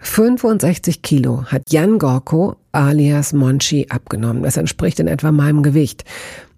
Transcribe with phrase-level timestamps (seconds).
[0.00, 4.42] 65 Kilo hat Jan Gorko alias Monchi abgenommen.
[4.42, 6.04] Das entspricht in etwa meinem Gewicht.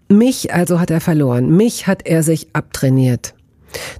[0.09, 1.55] Mich also hat er verloren.
[1.55, 3.33] Mich hat er sich abtrainiert.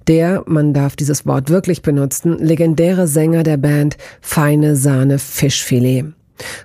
[0.07, 6.13] Der, man darf dieses Wort wirklich benutzen, legendäre Sänger der Band Feine Sahne Fischfilet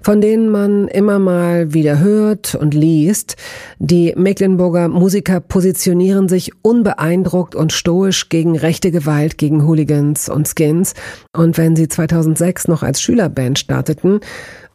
[0.02, 3.36] von denen man immer mal wieder hört und liest.
[3.78, 10.94] Die Mecklenburger Musiker positionieren sich unbeeindruckt und stoisch gegen rechte Gewalt, gegen Hooligans und Skins.
[11.32, 14.20] Und wenn sie 2006 noch als Schülerband starteten,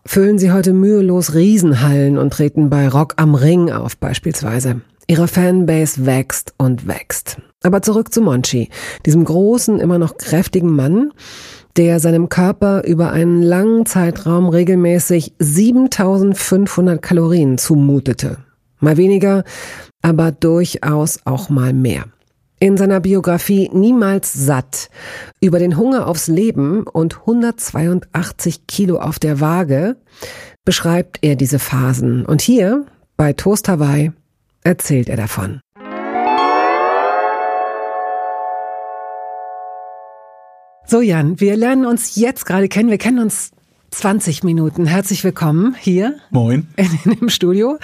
[0.05, 4.81] füllen sie heute mühelos Riesenhallen und treten bei Rock am Ring auf beispielsweise.
[5.07, 7.37] Ihre Fanbase wächst und wächst.
[7.63, 8.69] Aber zurück zu Monchi,
[9.05, 11.11] diesem großen, immer noch kräftigen Mann,
[11.77, 18.37] der seinem Körper über einen langen Zeitraum regelmäßig 7500 Kalorien zumutete.
[18.79, 19.43] Mal weniger,
[20.01, 22.05] aber durchaus auch mal mehr.
[22.59, 24.89] In seiner Biografie Niemals satt
[25.39, 29.97] über den Hunger aufs Leben und 182 Kilo auf der Waage
[30.63, 32.23] beschreibt er diese Phasen.
[32.23, 32.85] Und hier
[33.17, 34.11] bei Toast Hawaii
[34.63, 35.59] erzählt er davon.
[40.91, 42.89] So, Jan, wir lernen uns jetzt gerade kennen.
[42.89, 43.51] Wir kennen uns
[43.91, 44.85] 20 Minuten.
[44.85, 46.17] Herzlich willkommen hier.
[46.31, 46.67] Moin.
[46.75, 47.77] In, dem Studio.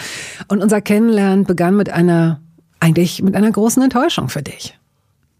[0.50, 2.41] Und unser Kennenlernen begann mit einer,
[2.81, 4.78] eigentlich mit einer großen Enttäuschung für dich.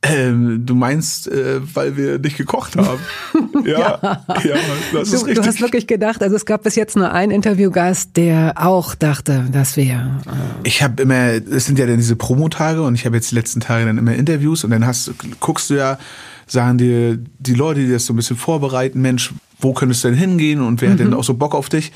[0.02, 3.02] Ähm, du meinst, äh, weil wir nicht gekocht haben?
[3.66, 4.56] ja, ja, ja
[4.94, 5.44] das du, ist richtig.
[5.44, 9.46] Du hast wirklich gedacht, also es gab bis jetzt nur einen Interviewgast, der auch dachte,
[9.52, 10.22] dass wir.
[10.26, 13.36] Äh ich habe immer, es sind ja dann diese Promotage und ich habe jetzt die
[13.36, 15.12] letzten Tage dann immer Interviews und dann hast,
[15.42, 15.98] guckst du ja,
[16.48, 20.18] sagen dir die Leute, die das so ein bisschen vorbereiten, Mensch, wo könntest du denn
[20.18, 20.94] hingehen und wer mhm.
[20.94, 21.14] hat denn mhm.
[21.16, 21.92] auch so Bock auf dich?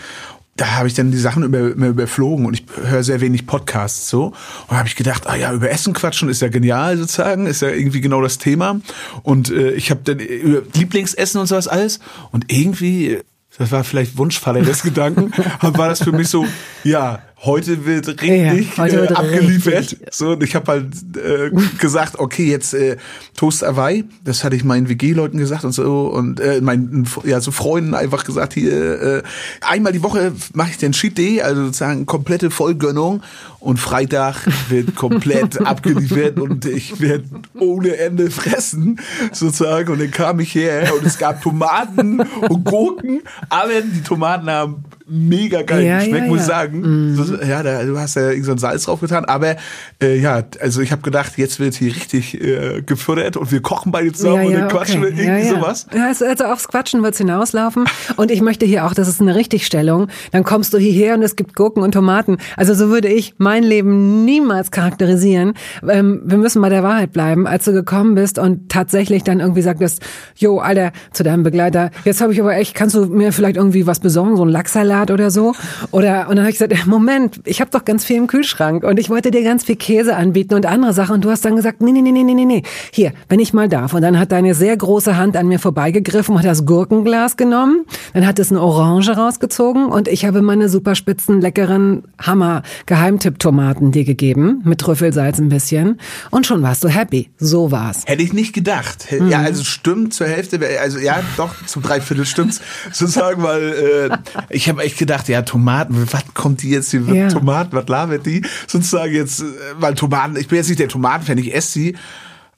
[0.57, 4.09] Da habe ich dann die Sachen über, über, überflogen und ich höre sehr wenig Podcasts
[4.09, 4.33] so.
[4.67, 7.69] Und habe ich gedacht, ah ja, über Essen quatschen ist ja genial sozusagen, ist ja
[7.69, 8.81] irgendwie genau das Thema.
[9.23, 11.99] Und äh, ich habe dann über Lieblingsessen und sowas alles.
[12.31, 13.19] Und irgendwie,
[13.57, 16.45] das war vielleicht Wunschfalle des Gedanken, war das für mich so,
[16.83, 19.73] ja, heute wird richtig ja, heute wird äh, abgeliefert.
[19.73, 19.99] Richtig.
[20.11, 20.87] So, und ich habe halt
[21.17, 22.97] äh, gesagt, okay, jetzt äh,
[23.35, 26.07] Toast Hawaii, das hatte ich meinen WG-Leuten gesagt und so.
[26.07, 29.23] Und äh, meinen ja so Freunden einfach gesagt, hier äh,
[29.61, 33.21] einmal die Woche mache ich den Cheat Day, also sozusagen komplette Vollgönnung.
[33.59, 37.25] Und Freitag wird komplett abgeliefert und ich werde
[37.59, 38.99] ohne Ende fressen
[39.31, 39.91] sozusagen.
[39.91, 44.83] Und dann kam ich her und es gab Tomaten und Gurken, aber die Tomaten haben
[45.11, 46.79] mega geil ja, geschmeckt, ja, muss ich sagen.
[46.79, 47.39] Mhm.
[47.47, 49.25] Ja, da, du hast ja irgend so ein Salz drauf getan.
[49.25, 49.57] Aber
[50.01, 53.91] äh, ja, also ich habe gedacht, jetzt wird hier richtig äh, gefördert und wir kochen
[53.91, 55.17] beide zusammen und dann quatschen okay.
[55.17, 55.87] wir irgendwie sowas.
[55.93, 57.83] Ja, also, also aufs Quatschen wird's hinauslaufen.
[58.15, 60.07] und ich möchte hier auch, das ist eine Richtigstellung.
[60.31, 62.37] Dann kommst du hierher und es gibt Gurken und Tomaten.
[62.55, 65.55] Also so würde ich mein Leben niemals charakterisieren.
[65.87, 67.47] Ähm, wir müssen bei der Wahrheit bleiben.
[67.47, 70.01] Als du gekommen bist und tatsächlich dann irgendwie sagtest,
[70.35, 73.85] jo, Alter, zu deinem Begleiter, jetzt habe ich aber echt, kannst du mir vielleicht irgendwie
[73.87, 75.00] was besorgen, so ein Lachsalat?
[75.01, 75.53] Salat oder so.
[75.91, 78.99] Oder und dann habe ich gesagt, Moment, ich habe doch ganz viel im Kühlschrank und
[78.99, 81.81] ich wollte dir ganz viel Käse anbieten und andere Sachen und du hast dann gesagt,
[81.81, 82.63] nee, nee, nee, nee, nee, nee.
[82.91, 83.93] Hier, wenn ich mal darf.
[83.93, 87.85] Und dann hat deine sehr große Hand an mir vorbeigegriffen und hat das Gurkenglas genommen,
[88.13, 94.05] dann hat es eine Orange rausgezogen und ich habe meine superspitzen, leckeren Hammer Geheimtipp-Tomaten dir
[94.05, 95.99] gegeben, mit Trüffelsalz ein bisschen.
[96.29, 97.29] Und schon warst du happy.
[97.37, 98.03] So war's.
[98.05, 99.07] Hätte ich nicht gedacht.
[99.11, 99.45] Ja, mhm.
[99.45, 102.61] also stimmt zur Hälfte, also ja, doch, zum Dreiviertel stimmt's
[102.91, 104.17] sozusagen, weil äh,
[104.49, 107.01] ich habe echt gedacht, ja, Tomaten, was kommt die jetzt hier?
[107.01, 107.29] Ja.
[107.29, 108.43] Tomaten, was labert die?
[108.67, 109.45] Sozusagen jetzt, äh,
[109.77, 111.95] weil Tomaten, ich bin jetzt nicht der Tomatenfan, ich esse sie.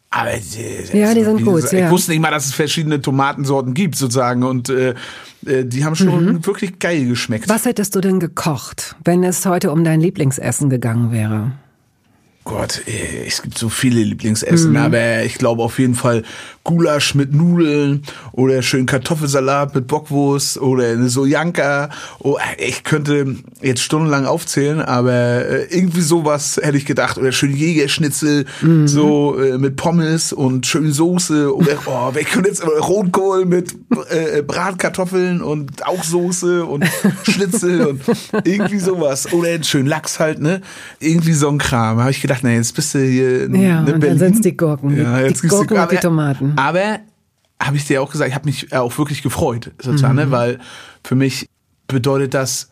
[0.09, 1.63] Aber die, ja, die sind gut.
[1.63, 1.89] Ich ja.
[1.89, 4.43] wusste nicht mal, dass es verschiedene Tomatensorten gibt, sozusagen.
[4.43, 4.93] Und äh,
[5.45, 6.45] äh, die haben schon mhm.
[6.45, 7.49] wirklich geil geschmeckt.
[7.49, 11.53] Was hättest du denn gekocht, wenn es heute um dein Lieblingsessen gegangen wäre?
[12.45, 12.81] Gott,
[13.25, 14.77] es gibt so viele Lieblingsessen, mhm.
[14.77, 16.23] aber ich glaube auf jeden Fall
[16.63, 21.89] Gulasch mit Nudeln oder schön Kartoffelsalat mit Bockwurst oder eine Sojanka.
[22.19, 27.17] Oh, ich könnte jetzt stundenlang aufzählen, aber äh, irgendwie sowas hätte ich gedacht.
[27.17, 28.87] Oder schön Jägerschnitzel, mhm.
[28.87, 31.53] so äh, mit Pommes und schön Soße.
[31.53, 33.75] Oder oh, ich könnte jetzt Rotkohl mit
[34.09, 36.85] äh, Bratkartoffeln und auch Soße und
[37.23, 38.01] Schnitzel und
[38.45, 39.33] irgendwie sowas.
[39.33, 40.61] Oder schön Lachs halt, ne?
[40.99, 41.99] Irgendwie so ein Kram.
[41.99, 44.01] Habe ich gedacht, na, jetzt bist du hier in, ja, in Berlin.
[44.01, 44.97] dann sind's die Gurken.
[44.97, 46.53] Ja, jetzt die Gurken und die Tomaten.
[46.55, 46.99] Aber
[47.61, 50.25] habe ich dir auch gesagt, ich habe mich auch wirklich gefreut, sozusagen, ne?
[50.25, 50.31] mhm.
[50.31, 50.37] ne?
[50.37, 50.59] weil
[51.03, 51.47] für mich
[51.87, 52.69] bedeutet das,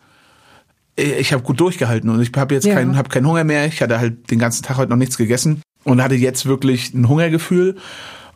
[0.96, 2.74] ich habe gut durchgehalten und ich habe jetzt Ja.
[2.74, 3.66] keinen, hab keinen Hunger mehr.
[3.66, 7.08] Ich hatte halt den ganzen Tag heute noch nichts gegessen und hatte jetzt wirklich ein
[7.08, 7.76] Hungergefühl.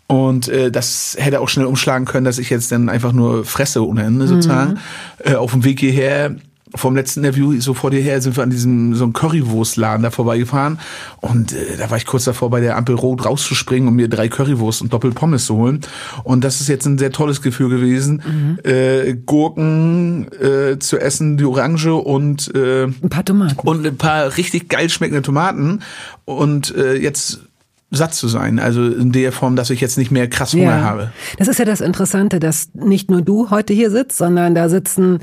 [0.09, 3.85] Und äh, das hätte auch schnell umschlagen können, dass ich jetzt dann einfach nur fresse
[3.87, 4.79] ohne Ende sozusagen.
[5.19, 6.37] Äh, auf dem Weg hierher,
[6.75, 10.11] vom letzten Interview, so vor dir her, sind wir an diesem so einem Currywurstladen da
[10.11, 10.79] vorbeigefahren.
[11.21, 14.29] Und äh, da war ich kurz davor, bei der Ampel rot rauszuspringen, um mir drei
[14.29, 15.81] Currywurst und Doppelpommes zu holen.
[16.25, 21.45] Und das ist jetzt ein sehr tolles Gefühl gewesen, äh, Gurken äh, zu essen, die
[21.45, 23.59] Orange und äh, Ein paar Tomaten.
[23.67, 25.81] und ein paar richtig geil schmeckende Tomaten
[26.25, 27.41] und äh, jetzt
[27.93, 28.59] satt zu sein.
[28.59, 31.13] Also in der Form, dass ich jetzt nicht mehr krass Hunger habe.
[31.39, 35.21] Das ist ja das Interessante, dass nicht nur du heute hier sitzt, sondern da sitzen,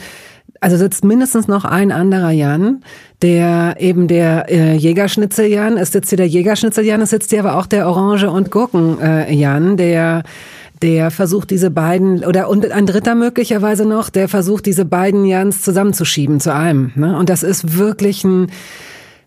[0.63, 2.83] also sitzt mindestens noch ein anderer Jan,
[3.21, 7.42] der eben der äh, Jägerschnitzel Jan, es sitzt hier der Jägerschnitzel Jan, es sitzt hier
[7.42, 9.36] aber auch der Orange und Gurken äh,
[9.75, 10.24] der
[10.81, 15.62] der versucht diese beiden oder und ein dritter möglicherweise noch, der versucht diese beiden Jans
[15.62, 16.92] zusammenzuschieben zu einem.
[16.95, 17.18] Ne?
[17.18, 18.48] Und das ist wirklich ein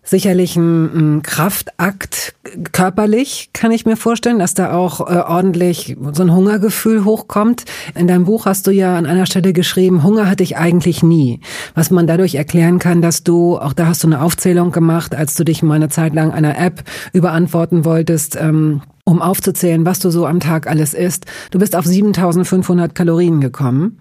[0.07, 2.33] sicherlich ein, ein Kraftakt
[2.71, 7.65] körperlich, kann ich mir vorstellen, dass da auch äh, ordentlich so ein Hungergefühl hochkommt.
[7.93, 11.41] In deinem Buch hast du ja an einer Stelle geschrieben, Hunger hatte ich eigentlich nie.
[11.75, 15.35] Was man dadurch erklären kann, dass du, auch da hast du eine Aufzählung gemacht, als
[15.35, 20.09] du dich mal eine Zeit lang einer App überantworten wolltest, ähm, um aufzuzählen, was du
[20.09, 21.25] so am Tag alles isst.
[21.51, 23.97] Du bist auf 7500 Kalorien gekommen.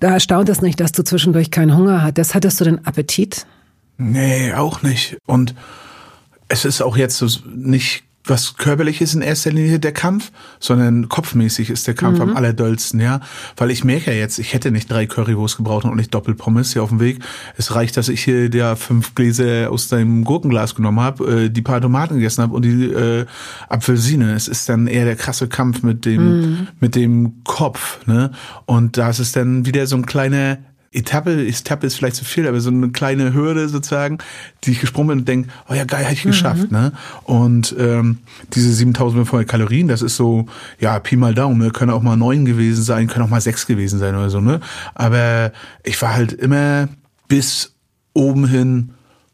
[0.00, 2.34] Da erstaunt es nicht, dass du zwischendurch keinen Hunger hattest.
[2.34, 3.46] Hattest du den Appetit?
[4.10, 5.16] Nee, auch nicht.
[5.26, 5.54] Und
[6.48, 11.70] es ist auch jetzt so nicht was körperliches in erster Linie der Kampf, sondern kopfmäßig
[11.70, 13.20] ist der Kampf am allerdollsten, ja.
[13.56, 16.82] Weil ich merke ja jetzt, ich hätte nicht drei Currywurst gebraucht und nicht Doppelpommes hier
[16.82, 17.18] auf dem Weg.
[17.56, 21.62] Es reicht, dass ich hier der fünf Gläser aus deinem Gurkenglas genommen habe, äh, die
[21.62, 23.26] paar Tomaten gegessen habe und die äh,
[23.68, 24.34] Apfelsine.
[24.34, 28.30] Es ist dann eher der krasse Kampf mit dem, mit dem Kopf, ne.
[28.66, 30.58] Und da ist es dann wieder so ein kleiner
[30.92, 34.18] Etappe, Etappe ist vielleicht zu viel, aber so eine kleine Hürde sozusagen,
[34.64, 36.70] die ich gesprungen bin und denke, oh ja, geil, habe ich geschafft.
[36.70, 36.92] Ne?
[37.24, 38.18] Und ähm,
[38.52, 40.46] diese 7500 Kalorien, das ist so,
[40.78, 41.70] ja, Pi mal Daumen, ne?
[41.70, 44.40] können auch mal neun gewesen sein, können auch mal sechs gewesen sein oder so.
[44.40, 44.60] ne
[44.94, 45.52] Aber
[45.82, 46.88] ich war halt immer
[47.26, 47.74] bis
[48.12, 48.90] oben hin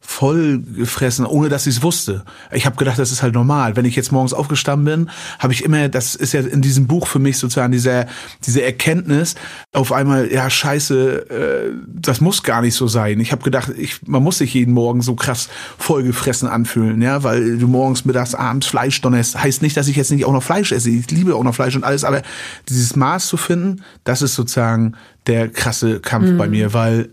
[0.08, 2.24] voll gefressen, ohne dass ich es wusste.
[2.50, 3.76] Ich habe gedacht, das ist halt normal.
[3.76, 7.06] Wenn ich jetzt morgens aufgestanden bin, habe ich immer, das ist ja in diesem Buch
[7.06, 8.06] für mich sozusagen diese,
[8.46, 9.34] diese Erkenntnis,
[9.74, 13.20] auf einmal, ja, scheiße, äh, das muss gar nicht so sein.
[13.20, 17.58] Ich habe gedacht, ich, man muss sich jeden Morgen so krass vollgefressen anfühlen, ja, weil
[17.58, 19.40] du morgens, mittags, abends Fleisch donnerst.
[19.40, 20.88] Heißt nicht, dass ich jetzt nicht auch noch Fleisch esse.
[20.88, 22.22] Ich liebe auch noch Fleisch und alles, aber
[22.70, 24.94] dieses Maß zu finden, das ist sozusagen
[25.26, 27.10] der krasse Kampf bei mir, weil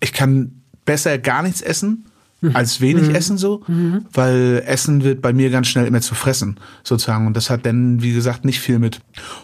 [0.00, 2.04] ich kann besser gar nichts essen
[2.52, 3.62] als wenig essen so,
[4.12, 8.00] weil Essen wird bei mir ganz schnell immer zu fressen sozusagen und das hat dann
[8.02, 9.00] wie gesagt nicht viel mit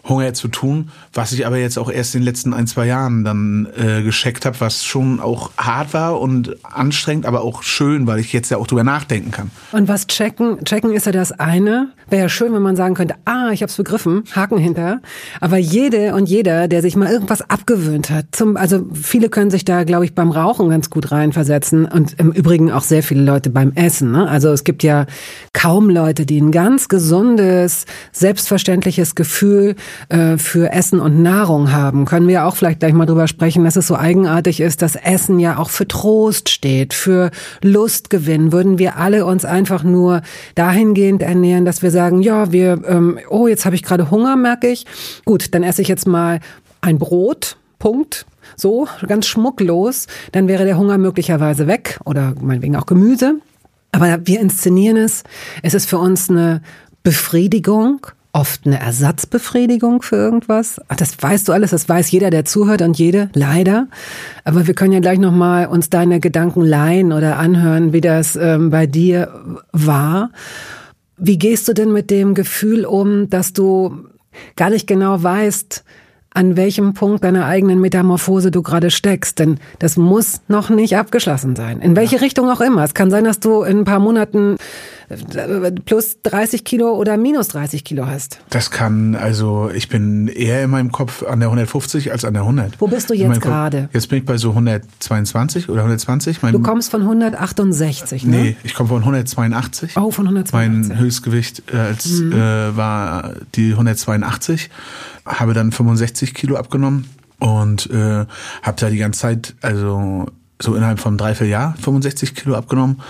[0.08, 3.24] Hunger zu tun, was ich aber jetzt auch erst in den letzten ein zwei Jahren
[3.24, 8.20] dann äh, gescheckt habe, was schon auch hart war und anstrengend, aber auch schön, weil
[8.20, 9.50] ich jetzt ja auch drüber nachdenken kann.
[9.72, 10.64] Und was checken?
[10.64, 11.88] Checken ist ja das eine.
[12.10, 15.00] Wäre ja schön, wenn man sagen könnte, ah, ich hab's begriffen, Haken hinter.
[15.40, 19.64] Aber jede und jeder, der sich mal irgendwas abgewöhnt hat, zum, also viele können sich
[19.64, 23.50] da, glaube ich, beim Rauchen ganz gut reinversetzen und im Übrigen auch sehr viele Leute
[23.50, 24.12] beim Essen.
[24.12, 24.28] Ne?
[24.28, 25.06] Also es gibt ja
[25.52, 29.76] kaum Leute, die ein ganz gesundes, selbstverständliches Gefühl
[30.08, 32.04] äh, für Essen und Nahrung haben.
[32.04, 35.38] Können wir auch vielleicht gleich mal drüber sprechen, dass es so eigenartig ist, dass Essen
[35.38, 37.30] ja auch für Trost steht, für
[37.62, 38.52] Lustgewinn.
[38.52, 40.22] Würden wir alle uns einfach nur
[40.54, 44.68] dahingehend ernähren, dass wir sagen, ja, wir, ähm, oh, jetzt habe ich gerade Hunger, merke
[44.68, 44.84] ich.
[45.24, 46.40] Gut, dann esse ich jetzt mal
[46.82, 47.56] ein Brot.
[47.84, 48.24] Punkt.
[48.56, 53.34] So, ganz schmucklos, dann wäre der Hunger möglicherweise weg oder meinetwegen auch Gemüse.
[53.92, 55.22] Aber wir inszenieren es.
[55.62, 56.62] Es ist für uns eine
[57.02, 60.80] Befriedigung, oft eine Ersatzbefriedigung für irgendwas.
[60.88, 63.86] Ach, das weißt du alles, das weiß jeder, der zuhört und jede, leider.
[64.44, 68.70] Aber wir können ja gleich nochmal uns deine Gedanken leihen oder anhören, wie das ähm,
[68.70, 69.28] bei dir
[69.72, 70.30] war.
[71.26, 74.08] Wie gehst du denn mit dem Gefühl um, dass du
[74.56, 75.84] gar nicht genau weißt,
[76.34, 79.38] an welchem Punkt deiner eigenen Metamorphose du gerade steckst.
[79.38, 81.80] Denn das muss noch nicht abgeschlossen sein.
[81.80, 82.22] In welche ja.
[82.22, 82.82] Richtung auch immer.
[82.82, 84.56] Es kann sein, dass du in ein paar Monaten
[85.84, 88.38] plus 30 Kilo oder minus 30 Kilo hast.
[88.50, 92.42] Das kann, also ich bin eher in meinem Kopf an der 150 als an der
[92.42, 92.80] 100.
[92.80, 93.88] Wo bist du jetzt gerade?
[93.92, 96.42] Jetzt bin ich bei so 122 oder 120.
[96.42, 98.36] Mein du kommst von 168, ne?
[98.36, 99.96] Nee, ich komme von 182.
[99.96, 100.52] Oh, von 182.
[100.52, 102.32] Mein Höchstgewicht äh, als, mhm.
[102.32, 104.70] äh, war die 182.
[105.26, 107.06] Habe dann 65 Kilo abgenommen
[107.38, 108.26] und äh,
[108.62, 110.26] habe da die ganze Zeit, also
[110.60, 113.00] so innerhalb von drei, vier Jahren 65 Kilo abgenommen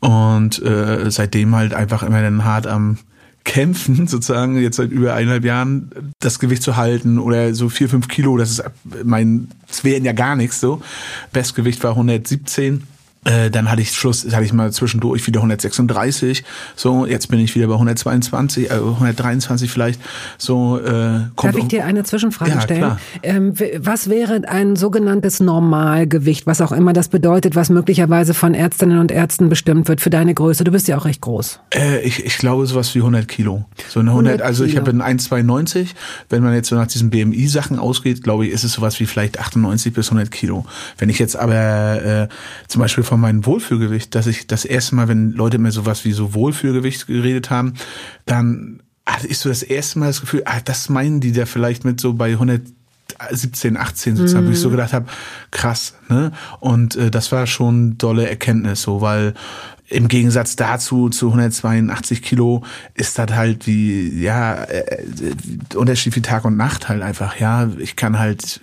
[0.00, 2.98] und äh, seitdem halt einfach immer dann hart am
[3.44, 8.08] Kämpfen, sozusagen, jetzt seit über eineinhalb Jahren, das Gewicht zu halten oder so vier, fünf
[8.08, 8.64] Kilo, das ist
[9.04, 10.82] mein, das wären ja gar nichts so.
[11.32, 12.84] Bestgewicht war 117
[13.24, 16.44] Äh, dann hatte ich Schluss, hatte ich mal zwischendurch wieder 136.
[16.76, 20.00] So, jetzt bin ich wieder bei 122, äh, 123 vielleicht.
[20.38, 22.98] So, äh, kommt Darf ich dir eine Zwischenfrage ja, stellen?
[23.22, 28.98] Ähm, was wäre ein sogenanntes Normalgewicht, was auch immer das bedeutet, was möglicherweise von Ärztinnen
[28.98, 30.64] und Ärzten bestimmt wird für deine Größe?
[30.64, 31.60] Du bist ja auch recht groß.
[31.74, 33.64] Äh, ich, ich glaube sowas wie 100 Kilo.
[33.88, 35.88] So eine 100, 100 also ich habe ein 1,92.
[36.28, 39.40] Wenn man jetzt so nach diesen BMI-Sachen ausgeht, glaube ich, ist es sowas wie vielleicht
[39.40, 40.64] 98 bis 100 Kilo.
[40.98, 42.28] Wenn ich jetzt aber äh,
[42.68, 46.12] zum Beispiel von meinem Wohlfühlgewicht, dass ich das erste Mal, wenn Leute mir sowas wie
[46.12, 47.72] so Wohlfühlgewicht geredet haben,
[48.26, 51.86] dann hatte ich so das erste Mal das Gefühl, ah, das meinen die da vielleicht
[51.86, 54.48] mit so bei 117, 18 sozusagen, mhm.
[54.50, 55.06] wo ich so gedacht habe,
[55.50, 56.32] krass, ne?
[56.60, 59.32] Und äh, das war schon dolle Erkenntnis, so, weil
[59.88, 62.62] im Gegensatz dazu zu 182 Kilo
[62.92, 67.70] ist das halt wie, ja, äh, äh, Unterschied wie Tag und Nacht halt einfach, ja.
[67.78, 68.60] Ich kann halt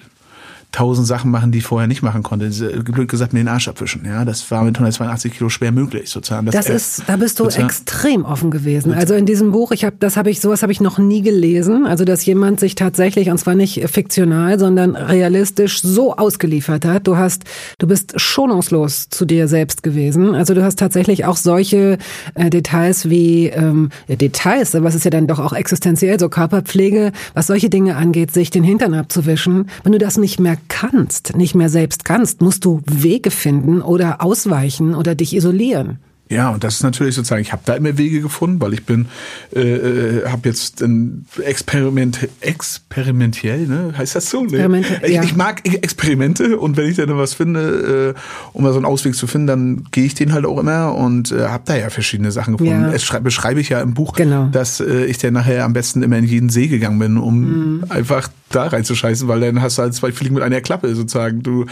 [0.75, 2.49] tausend Sachen machen, die ich vorher nicht machen konnte.
[2.83, 4.03] Blöd gesagt, mir den Arsch abwischen.
[4.05, 6.45] Ja, das war mit 182 Kilo schwer möglich sozusagen.
[6.47, 8.93] Das, das ist, da bist du extrem offen gewesen.
[8.93, 11.85] Also in diesem Buch, ich habe, das habe ich, sowas habe ich noch nie gelesen.
[11.85, 17.07] Also dass jemand sich tatsächlich und zwar nicht fiktional, sondern realistisch so ausgeliefert hat.
[17.07, 17.45] Du hast,
[17.79, 20.35] du bist schonungslos zu dir selbst gewesen.
[20.35, 21.97] Also du hast tatsächlich auch solche
[22.33, 26.27] äh, Details wie ähm, ja, Details, aber es ist ja dann doch auch existenziell, so
[26.27, 29.69] Körperpflege, was solche Dinge angeht, sich den Hintern abzuwischen.
[29.83, 34.21] Wenn du das nicht mehr kannst, nicht mehr selbst kannst, musst du Wege finden oder
[34.23, 35.99] ausweichen oder dich isolieren.
[36.27, 39.07] Ja, und das ist natürlich sozusagen, ich habe da immer Wege gefunden, weil ich bin,
[39.55, 43.93] äh, äh habe jetzt ein Experiment, experimentell, ne?
[43.95, 44.43] Heißt das so?
[44.43, 44.81] Ne?
[45.03, 45.21] Ich, ja.
[45.21, 48.19] ich mag Experimente und wenn ich dann was finde, äh,
[48.53, 51.31] um mal so einen Ausweg zu finden, dann gehe ich den halt auch immer und
[51.31, 52.81] äh, habe da ja verschiedene Sachen gefunden.
[52.83, 52.91] Ja.
[52.91, 54.47] Es beschreibe ich ja im Buch, genau.
[54.51, 57.85] dass äh, ich dann nachher am besten immer in jeden See gegangen bin, um mhm.
[57.89, 61.43] einfach da reinzuscheißen, weil dann hast du halt zwei Fliegen mit einer Klappe sozusagen.
[61.43, 61.65] Du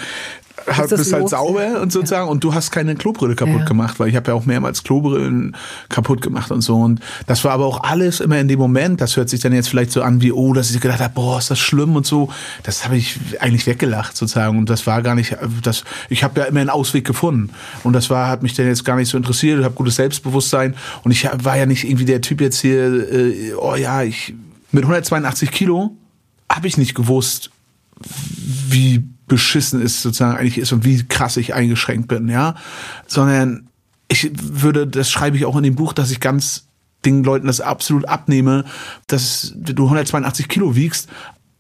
[0.67, 2.31] hast, bist halt sauber und sozusagen ja.
[2.31, 3.65] und du hast keine Klobrille kaputt ja.
[3.65, 5.55] gemacht, weil ich habe ja auch mehrmals Klobrillen
[5.89, 6.75] kaputt gemacht und so.
[6.75, 9.69] Und das war aber auch alles immer in dem Moment, das hört sich dann jetzt
[9.69, 12.29] vielleicht so an wie, oh, dass ich gedacht habe, boah, ist das schlimm und so,
[12.63, 14.57] das habe ich eigentlich weggelacht sozusagen.
[14.57, 17.49] Und das war gar nicht, das, ich habe ja immer einen Ausweg gefunden.
[17.83, 20.75] Und das war, hat mich dann jetzt gar nicht so interessiert, ich habe gutes Selbstbewusstsein.
[21.03, 24.33] Und ich war ja nicht irgendwie der Typ jetzt hier, äh, oh ja, ich
[24.71, 25.95] mit 182 Kilo
[26.49, 27.51] habe ich nicht gewusst,
[28.69, 32.55] wie beschissen es sozusagen eigentlich ist und wie krass ich eingeschränkt bin, ja,
[33.07, 33.69] sondern
[34.07, 36.67] ich würde, das schreibe ich auch in dem Buch, dass ich ganz
[37.05, 38.65] den Leuten das absolut abnehme,
[39.07, 41.09] dass du 182 Kilo wiegst,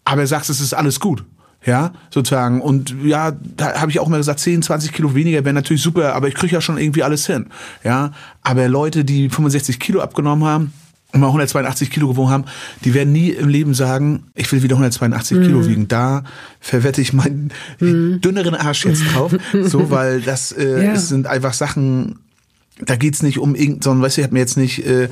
[0.05, 1.25] aber sagst, es ist alles gut.
[1.65, 2.59] Ja, sozusagen.
[2.59, 6.13] Und ja, da habe ich auch mal gesagt, 10, 20 Kilo weniger wäre natürlich super,
[6.13, 7.47] aber ich kriege ja schon irgendwie alles hin.
[7.85, 10.73] Ja, aber Leute, die 65 Kilo abgenommen haben,
[11.19, 12.45] mal 182 Kilo gewogen haben,
[12.83, 15.43] die werden nie im Leben sagen, ich will wieder 182 mhm.
[15.43, 15.87] Kilo wiegen.
[15.87, 16.23] Da
[16.59, 18.21] verwette ich meinen mhm.
[18.21, 19.35] dünneren Arsch jetzt drauf.
[19.63, 20.95] so, weil das äh, ja.
[20.95, 22.19] sind einfach Sachen,
[22.79, 25.09] da geht's nicht um irgend, sondern weißt du, ich habe mir jetzt nicht äh, äh,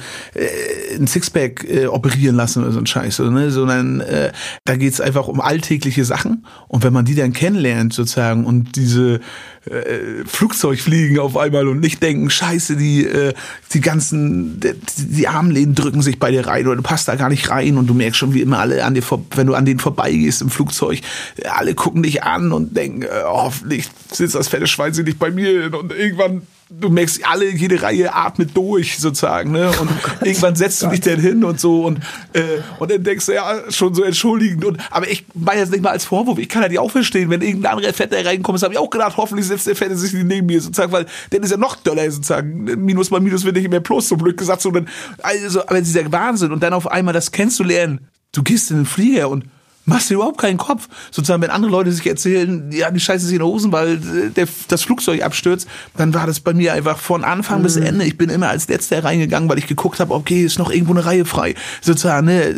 [0.96, 3.52] ein Sixpack äh, operieren lassen oder so ein Scheiß, ne?
[3.52, 4.32] sondern äh,
[4.66, 9.20] da geht's einfach um alltägliche Sachen und wenn man die dann kennenlernt sozusagen und diese
[9.66, 13.34] äh, Flugzeug fliegen auf einmal und nicht denken, scheiße, die, äh,
[13.74, 17.30] die ganzen, die, die Armlehnen drücken sich bei dir rein oder du passt da gar
[17.30, 19.04] nicht rein und du merkst schon, wie immer alle an dir,
[19.36, 21.02] wenn du an denen vorbeigehst im Flugzeug,
[21.48, 25.72] alle gucken dich an und denken, äh, hoffentlich sitzt das fette Schwein nicht bei mir
[25.74, 26.42] und irgendwann
[26.80, 29.70] du merkst, alle, jede Reihe atmet durch sozusagen, ne?
[29.80, 29.90] Und
[30.22, 32.00] oh irgendwann setzt du dich dann hin und so und,
[32.34, 32.42] äh,
[32.80, 34.64] und dann denkst du, ja, schon so entschuldigend.
[34.66, 37.30] Und, aber ich meine jetzt nicht mal als Vorwurf, ich kann ja die auch verstehen,
[37.30, 40.14] wenn irgendein anderer Fetter reinkommt, das habe ich auch gedacht, hoffentlich setzt der Fette sich
[40.14, 42.64] neben mir sozusagen, weil dann ist ja noch doller sozusagen.
[42.64, 44.62] Minus mal Minus wird nicht mehr plus, so blöd gesagt.
[44.62, 44.88] So, dann,
[45.22, 49.30] also, aber dieser Wahnsinn und dann auf einmal das kennenzulernen, du gehst in den Flieger
[49.30, 49.46] und
[49.86, 50.88] machst dir überhaupt keinen Kopf.
[51.12, 54.30] Sozusagen, wenn andere Leute sich erzählen, ja, die scheiße sich in die Hosen, weil äh,
[54.36, 57.64] der, das Flugzeug abstürzt, dann war das bei mir einfach von Anfang mhm.
[57.64, 58.06] bis Ende.
[58.06, 61.06] Ich bin immer als Letzter reingegangen, weil ich geguckt habe, okay, ist noch irgendwo eine
[61.06, 61.56] Reihe frei.
[61.82, 62.54] Sozusagen, ne,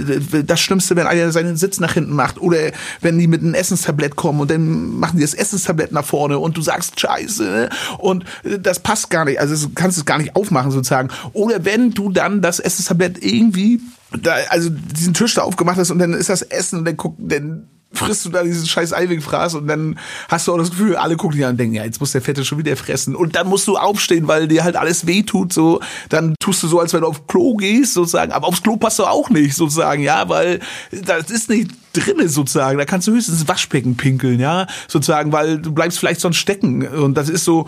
[0.45, 4.15] das Schlimmste, wenn einer seinen Sitz nach hinten macht oder wenn die mit einem Essenstablett
[4.15, 7.69] kommen und dann machen die das Essenstablett nach vorne und du sagst scheiße ne?
[7.97, 9.39] und äh, das passt gar nicht.
[9.39, 11.09] Also du kannst es gar nicht aufmachen sozusagen.
[11.33, 13.79] Oder wenn du dann das Essenstablett irgendwie
[14.21, 17.15] da, also diesen Tisch da aufgemacht hast und dann ist das Essen und dann guck,
[17.19, 21.15] dann frisst du da diesen scheiß Eiwegfraß und dann hast du auch das Gefühl, alle
[21.15, 23.15] gucken dich an und denken, ja, jetzt muss der Fette schon wieder fressen.
[23.15, 25.79] Und dann musst du aufstehen, weil dir halt alles wehtut, so.
[26.09, 28.31] Dann tust du so, als wenn du auf Klo gehst, sozusagen.
[28.31, 30.59] Aber aufs Klo passt du auch nicht, sozusagen, ja, weil
[31.05, 32.77] das ist nicht drinne, sozusagen.
[32.77, 36.87] Da kannst du höchstens Waschbecken pinkeln, ja, sozusagen, weil du bleibst vielleicht sonst stecken.
[36.87, 37.67] Und das ist so,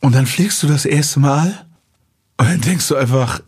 [0.00, 1.66] und dann fliegst du das erste Mal
[2.38, 3.40] und dann denkst du einfach,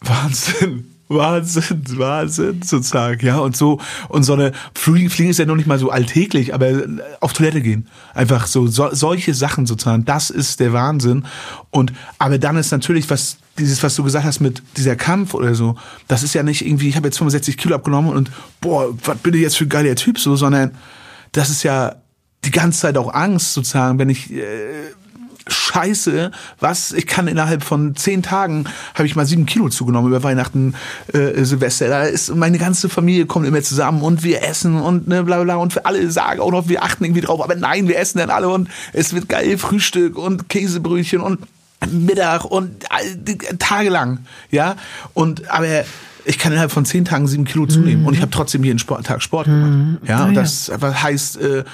[0.00, 3.38] Wahnsinn Wahnsinn, Wahnsinn, sozusagen, ja.
[3.38, 6.82] Und so, und so eine, Fliegen, Fliegen ist ja noch nicht mal so alltäglich, aber
[7.20, 7.86] auf Toilette gehen.
[8.14, 11.24] Einfach so, so, solche Sachen sozusagen, das ist der Wahnsinn.
[11.70, 15.54] Und, aber dann ist natürlich, was, dieses, was du gesagt hast mit dieser Kampf oder
[15.54, 15.76] so,
[16.08, 18.30] das ist ja nicht irgendwie, ich habe jetzt 65 Kilo abgenommen und,
[18.60, 20.72] boah, was bin ich jetzt für ein geiler Typ, so, sondern
[21.32, 21.96] das ist ja
[22.44, 24.93] die ganze Zeit auch Angst sozusagen, wenn ich, äh,
[25.46, 30.22] Scheiße, was, ich kann innerhalb von zehn Tagen, habe ich mal sieben Kilo zugenommen über
[30.22, 30.74] Weihnachten,
[31.12, 31.88] äh, Silvester.
[31.88, 35.56] Da ist meine ganze Familie kommt immer zusammen und wir essen und ne, bla bla
[35.56, 38.30] und für alle sagen auch noch, wir achten irgendwie drauf, aber nein, wir essen dann
[38.30, 41.40] alle und es wird geil Frühstück und Käsebrötchen und
[41.90, 44.20] Mittag und äh, tagelang,
[44.50, 44.76] ja.
[45.12, 45.84] Und aber
[46.24, 48.06] ich kann innerhalb von zehn Tagen sieben Kilo zunehmen mhm.
[48.06, 49.70] und ich habe trotzdem jeden Sport, Tag Sport gemacht.
[49.70, 49.98] Mhm.
[50.06, 51.64] Ja, und das heißt, äh,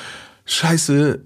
[0.45, 1.21] Scheiße,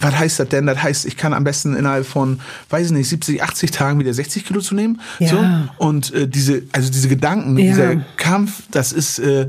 [0.00, 0.66] was heißt das denn?
[0.66, 2.40] Das heißt, ich kann am besten innerhalb von,
[2.70, 5.00] weiß ich nicht, 70, 80 Tagen wieder 60 Kilo zunehmen.
[5.18, 5.28] Ja.
[5.28, 5.46] So.
[5.78, 7.70] Und äh, diese, also diese Gedanken, ja.
[7.70, 9.48] dieser Kampf, das ist äh,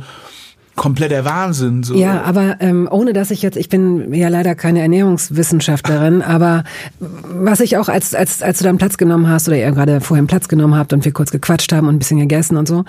[0.75, 1.83] kompletter Wahnsinn.
[1.83, 1.95] So.
[1.95, 6.63] Ja, aber ähm, ohne dass ich jetzt, ich bin ja leider keine Ernährungswissenschaftlerin, aber
[6.99, 10.25] was ich auch, als, als, als du dann Platz genommen hast oder ihr gerade vorher
[10.25, 12.85] Platz genommen habt und wir kurz gequatscht haben und ein bisschen gegessen und so,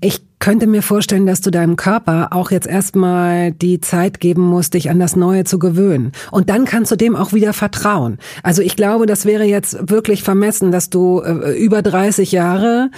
[0.00, 4.74] ich könnte mir vorstellen, dass du deinem Körper auch jetzt erstmal die Zeit geben musst,
[4.74, 6.10] dich an das Neue zu gewöhnen.
[6.32, 8.18] Und dann kannst du dem auch wieder vertrauen.
[8.42, 12.90] Also ich glaube, das wäre jetzt wirklich vermessen, dass du äh, über 30 Jahre,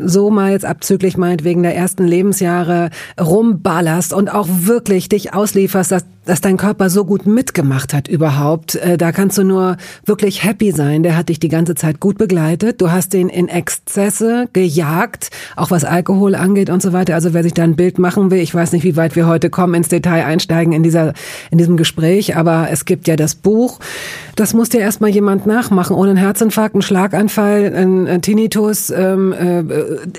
[0.00, 2.90] so mal jetzt abzüglich meinetwegen der ersten Lebensjahre,
[3.20, 8.76] rumballerst und auch wirklich dich auslieferst, dass dass dein Körper so gut mitgemacht hat überhaupt.
[8.76, 11.02] Äh, da kannst du nur wirklich happy sein.
[11.02, 12.80] Der hat dich die ganze Zeit gut begleitet.
[12.80, 17.14] Du hast den in Exzesse gejagt, auch was Alkohol angeht und so weiter.
[17.14, 19.50] Also wer sich da ein Bild machen will, ich weiß nicht, wie weit wir heute
[19.50, 21.12] kommen, ins Detail einsteigen in dieser,
[21.50, 23.80] in diesem Gespräch, aber es gibt ja das Buch.
[24.36, 29.64] Das muss dir erstmal jemand nachmachen, ohne einen Herzinfarkt, einen Schlaganfall, einen Tinnitus, ähm, äh,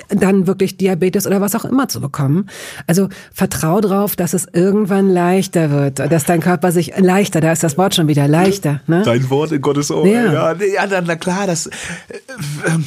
[0.09, 2.47] dann wirklich Diabetes oder was auch immer zu bekommen.
[2.85, 7.51] Also vertrau drauf, dass es irgendwann leichter wird wird, dass dein Körper sich leichter, da
[7.51, 8.81] ist das Wort schon wieder leichter.
[8.87, 9.03] Ne?
[9.03, 10.07] Dein Wort in Gottes Ohr.
[10.07, 11.67] Ja, ja, ja na klar, das.
[11.67, 11.71] Äh,
[12.65, 12.79] äh,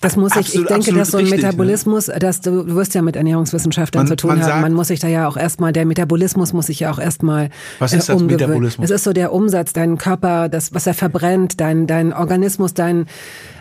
[0.00, 1.46] das muss ich, ich denke, dass so ein richtig, ne?
[1.46, 2.18] Metabolismus, ne?
[2.18, 4.48] dass du, du wirst ja mit Ernährungswissenschaftlern man, zu tun man haben.
[4.48, 7.48] Sagt, man muss sich da ja auch erstmal, der Metabolismus muss sich ja auch erstmal.
[7.78, 8.84] Was ist äh, das Metabolismus?
[8.84, 13.06] Es ist so der Umsatz, dein Körper, das, was er verbrennt, dein, dein Organismus, dein.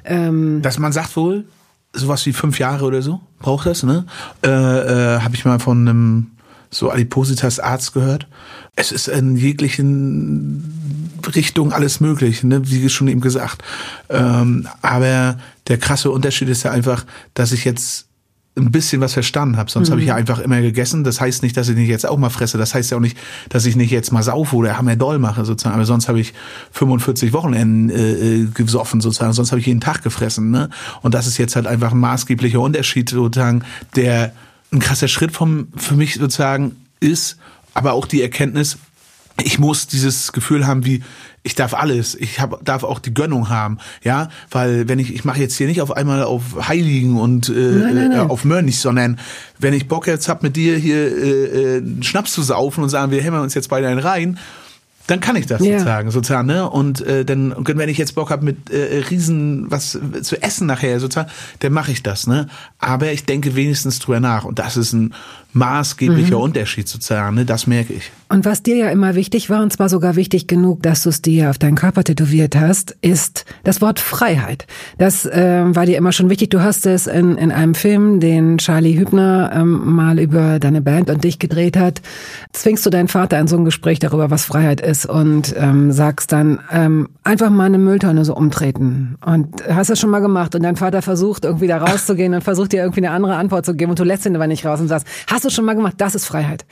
[0.03, 1.45] Ähm, dass man sagt wohl,
[1.93, 4.05] sowas wie fünf Jahre oder so braucht das, ne?
[4.43, 6.31] Äh, äh, Habe ich mal von einem
[6.73, 8.27] so Adipositas Arzt gehört.
[8.75, 12.61] Es ist in jeglichen Richtungen alles möglich, ne?
[12.69, 13.63] wie schon eben gesagt.
[14.09, 18.07] Ähm, aber der krasse Unterschied ist ja einfach, dass ich jetzt
[18.55, 19.71] ein bisschen was verstanden habe.
[19.71, 19.93] Sonst mhm.
[19.93, 21.03] habe ich ja einfach immer gegessen.
[21.03, 22.57] Das heißt nicht, dass ich nicht jetzt auch mal fresse.
[22.57, 23.17] Das heißt ja auch nicht,
[23.49, 25.75] dass ich nicht jetzt mal saufe oder hammer doll mache sozusagen.
[25.75, 26.33] Aber sonst habe ich
[26.71, 29.33] 45 Wochenenden äh, äh, gesoffen sozusagen.
[29.33, 30.51] Sonst habe ich jeden Tag gefressen.
[30.51, 30.69] Ne?
[31.01, 33.63] Und das ist jetzt halt einfach ein maßgeblicher Unterschied sozusagen,
[33.95, 34.33] der
[34.71, 37.37] ein krasser Schritt vom, für mich sozusagen ist,
[37.73, 38.77] aber auch die Erkenntnis,
[39.41, 41.03] ich muss dieses Gefühl haben, wie
[41.41, 45.25] ich darf alles, ich hab, darf auch die Gönnung haben, ja, weil wenn ich ich
[45.25, 48.27] mache jetzt hier nicht auf einmal auf Heiligen und äh, nein, nein, nein.
[48.27, 49.19] Äh, auf Mönch, sondern
[49.59, 53.11] wenn ich Bock jetzt hab mit dir hier äh, äh, Schnaps zu saufen und sagen
[53.11, 54.39] wir hämmern uns jetzt beide einen rein,
[55.07, 55.73] dann kann ich das ja.
[55.73, 56.69] sozusagen, sozusagen, ne?
[56.69, 60.99] Und äh, dann, wenn ich jetzt Bock habe mit äh, Riesen was zu essen nachher,
[61.01, 62.47] sozusagen, dann mache ich das, ne?
[62.79, 64.45] Aber ich denke wenigstens drüber nach.
[64.45, 65.13] Und das ist ein
[65.53, 66.43] maßgeblicher mhm.
[66.43, 67.45] Unterschied sozusagen, ne?
[67.45, 68.11] Das merke ich.
[68.29, 71.21] Und was dir ja immer wichtig war, und zwar sogar wichtig genug, dass du es
[71.21, 74.65] dir auf deinen Körper tätowiert hast, ist das Wort Freiheit.
[74.97, 76.49] Das äh, war dir immer schon wichtig.
[76.49, 81.11] Du hast es in, in einem Film, den Charlie Hübner ähm, mal über deine Band
[81.11, 82.01] und dich gedreht hat,
[82.53, 86.31] zwingst du deinen Vater in so ein Gespräch darüber, was Freiheit ist und ähm, sagst
[86.31, 89.15] dann, ähm, einfach mal eine Mülltonne so umtreten.
[89.23, 92.71] Und hast das schon mal gemacht und dein Vater versucht irgendwie da rauszugehen und versucht
[92.71, 94.87] dir irgendwie eine andere Antwort zu geben und du lässt ihn aber nicht raus und
[94.87, 96.65] sagst, hast du schon mal gemacht, das ist Freiheit.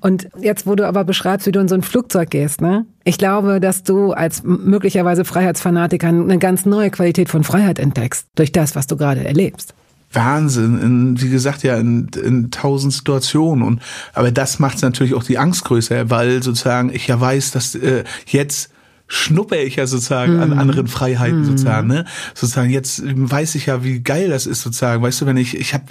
[0.00, 2.86] Und jetzt, wo du aber beschreibst, wie du in so ein Flugzeug gehst, ne?
[3.04, 8.52] Ich glaube, dass du als möglicherweise Freiheitsfanatiker eine ganz neue Qualität von Freiheit entdeckst durch
[8.52, 9.74] das, was du gerade erlebst.
[10.12, 13.64] Wahnsinn, in, wie gesagt, ja, in, in tausend Situationen.
[13.64, 13.82] Und
[14.12, 18.04] aber das macht natürlich auch die Angst größer, weil sozusagen ich ja weiß, dass äh,
[18.26, 18.70] jetzt
[19.06, 20.42] schnuppe ich ja sozusagen mm.
[20.42, 20.58] an mhm.
[20.58, 21.44] anderen Freiheiten mm.
[21.44, 22.06] sozusagen, ne?
[22.34, 25.02] Sozusagen jetzt weiß ich ja, wie geil das ist sozusagen.
[25.02, 25.84] Weißt du, wenn ich ich habe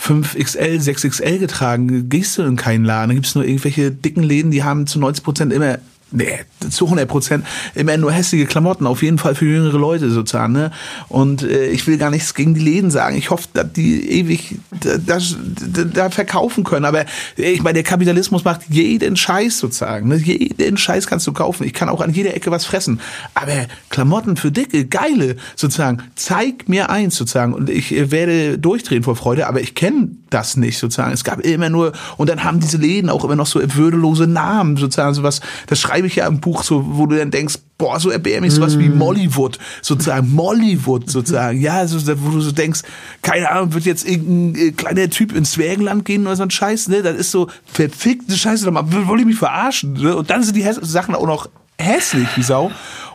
[0.00, 4.62] 5XL, 6XL getragen, gehst du in keinen Laden, da gibt's nur irgendwelche dicken Läden, die
[4.62, 5.78] haben zu 90 Prozent immer
[6.12, 7.46] Nee, zu 100 Prozent.
[7.74, 10.52] Immer nur hässliche Klamotten, auf jeden Fall für jüngere Leute sozusagen.
[10.52, 10.70] Ne?
[11.08, 13.16] Und äh, ich will gar nichts gegen die Läden sagen.
[13.16, 16.84] Ich hoffe, dass die ewig da, da, da verkaufen können.
[16.84, 20.08] Aber ich meine, der Kapitalismus macht jeden Scheiß sozusagen.
[20.08, 20.16] Ne?
[20.16, 21.64] Jeden Scheiß kannst du kaufen.
[21.64, 23.00] Ich kann auch an jeder Ecke was fressen.
[23.34, 26.02] Aber Klamotten für Dicke, geile sozusagen.
[26.14, 27.54] Zeig mir eins sozusagen.
[27.54, 31.12] Und ich äh, werde durchdrehen vor Freude, aber ich kenne das nicht sozusagen.
[31.12, 34.76] Es gab immer nur, und dann haben diese Läden auch immer noch so würdelose Namen
[34.76, 35.14] sozusagen.
[35.14, 38.52] Sowas, das schreibe ich ja im Buch so, wo du dann denkst, boah, so erbärmlich,
[38.52, 38.80] sowas mm.
[38.80, 42.80] wie Mollywood, sozusagen, Mollywood, sozusagen, ja, so, wo du so denkst,
[43.22, 46.88] keine Ahnung, wird jetzt irgendein äh, kleiner Typ ins Zwergenland gehen oder so ein Scheiß,
[46.88, 50.16] ne, das ist so verfickte Scheiße, wollte ich mich verarschen, ne?
[50.16, 52.72] und dann sind die Sachen auch noch hässlich wie Sau,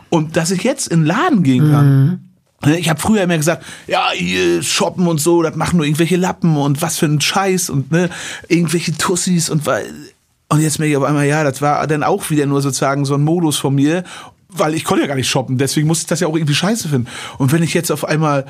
[0.08, 2.20] und dass ich jetzt in den Laden gehen kann, mm.
[2.76, 6.56] Ich habe früher immer gesagt, ja, hier shoppen und so, das machen nur irgendwelche Lappen
[6.56, 8.10] und was für ein Scheiß und ne,
[8.48, 9.84] irgendwelche Tussis und weil
[10.50, 13.14] und jetzt merke ich auf einmal, ja, das war dann auch wieder nur sozusagen so
[13.14, 14.04] ein Modus von mir,
[14.48, 16.88] weil ich konnte ja gar nicht shoppen, deswegen musste ich das ja auch irgendwie scheiße
[16.88, 17.08] finden.
[17.36, 18.46] Und wenn ich jetzt auf einmal,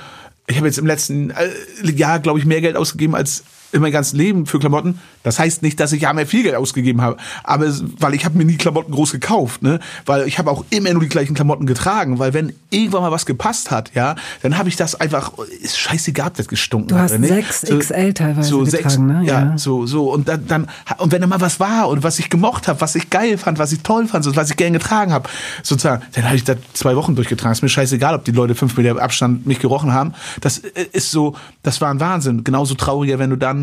[0.47, 1.51] ich habe jetzt im letzten äh,
[1.83, 4.99] Jahr, glaube ich, mehr Geld ausgegeben als in meinem ganzen Leben für Klamotten.
[5.23, 7.67] Das heißt nicht, dass ich ja mehr viel Geld ausgegeben habe, aber
[7.99, 9.79] weil ich habe mir nie Klamotten groß gekauft, ne?
[10.07, 13.27] Weil ich habe auch immer nur die gleichen Klamotten getragen, weil wenn irgendwann mal was
[13.27, 17.13] gepasst hat, ja, dann habe ich das einfach ist scheißegal, ob das gestunken du hast
[17.13, 17.29] hat, ne?
[17.29, 19.23] sechs so, XL teilweise so getragen, sechs, ne?
[19.25, 22.19] Ja, ja, so so und dann, dann und wenn da mal was war und was
[22.19, 24.73] ich gemocht habe, was ich geil fand, was ich toll fand, so, was ich gern
[24.73, 25.29] getragen habe,
[25.63, 27.53] sozusagen, dann habe ich da zwei Wochen durchgetragen.
[27.53, 30.15] Ist mir scheißegal, ob die Leute fünf Meter Abstand mich gerochen haben.
[30.41, 32.45] Das äh, ist so, das war ein Wahnsinn.
[32.45, 33.58] Genauso trauriger, wenn du dann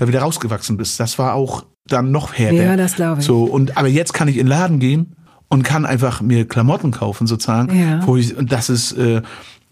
[0.00, 0.98] da wieder rausgewachsen bist.
[0.98, 2.62] Das war auch dann noch härter.
[2.62, 3.26] Ja, das glaube ich.
[3.26, 5.14] So, und, aber jetzt kann ich in den Laden gehen
[5.48, 7.78] und kann einfach mir Klamotten kaufen, sozusagen.
[7.78, 8.06] Ja.
[8.06, 9.20] Wo ich, und das ist, äh,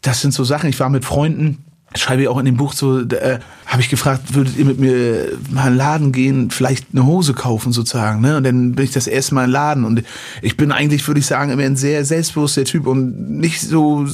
[0.02, 0.68] das sind so Sachen.
[0.68, 1.64] Ich war mit Freunden,
[1.94, 5.32] schreibe ich auch in dem Buch so, äh, habe ich gefragt, würdet ihr mit mir
[5.50, 8.36] mal in den Laden gehen, vielleicht eine Hose kaufen sozusagen, ne?
[8.36, 10.02] Und dann bin ich das erste Mal in den Laden und
[10.42, 14.04] ich bin eigentlich, würde ich sagen, immer ein sehr selbstbewusster Typ und nicht so,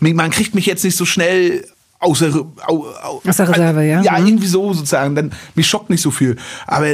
[0.00, 1.66] äh, man kriegt mich jetzt nicht so schnell
[2.06, 2.32] außer,
[2.66, 4.02] au, au, aus der Reserve, ja.
[4.02, 4.26] Ja, mhm.
[4.26, 5.14] irgendwie so sozusagen.
[5.14, 6.36] Dann mich schockt nicht so viel.
[6.66, 6.86] Aber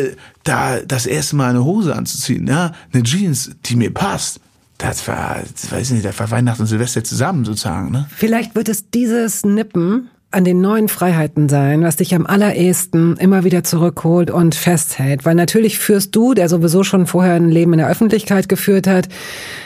[0.44, 4.40] da das erste Mal eine Hose anzuziehen, ja, eine Jeans, die mir passt,
[4.78, 7.92] das war, das weiß ich nicht, das war Weihnachten und Silvester zusammen sozusagen.
[7.92, 8.06] Ne?
[8.16, 13.44] Vielleicht wird es dieses Nippen an den neuen Freiheiten sein, was dich am allerersten immer
[13.44, 15.24] wieder zurückholt und festhält.
[15.24, 19.08] Weil natürlich führst du, der sowieso schon vorher ein Leben in der Öffentlichkeit geführt hat,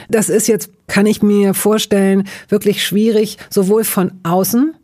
[0.08, 4.74] das ist jetzt, kann ich mir vorstellen, wirklich schwierig, sowohl von außen,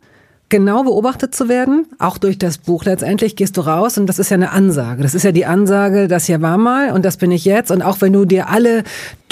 [0.49, 2.85] genau beobachtet zu werden, auch durch das Buch.
[2.85, 5.01] Letztendlich gehst du raus und das ist ja eine Ansage.
[5.01, 7.71] Das ist ja die Ansage, das hier war mal und das bin ich jetzt.
[7.71, 8.83] Und auch wenn du dir alle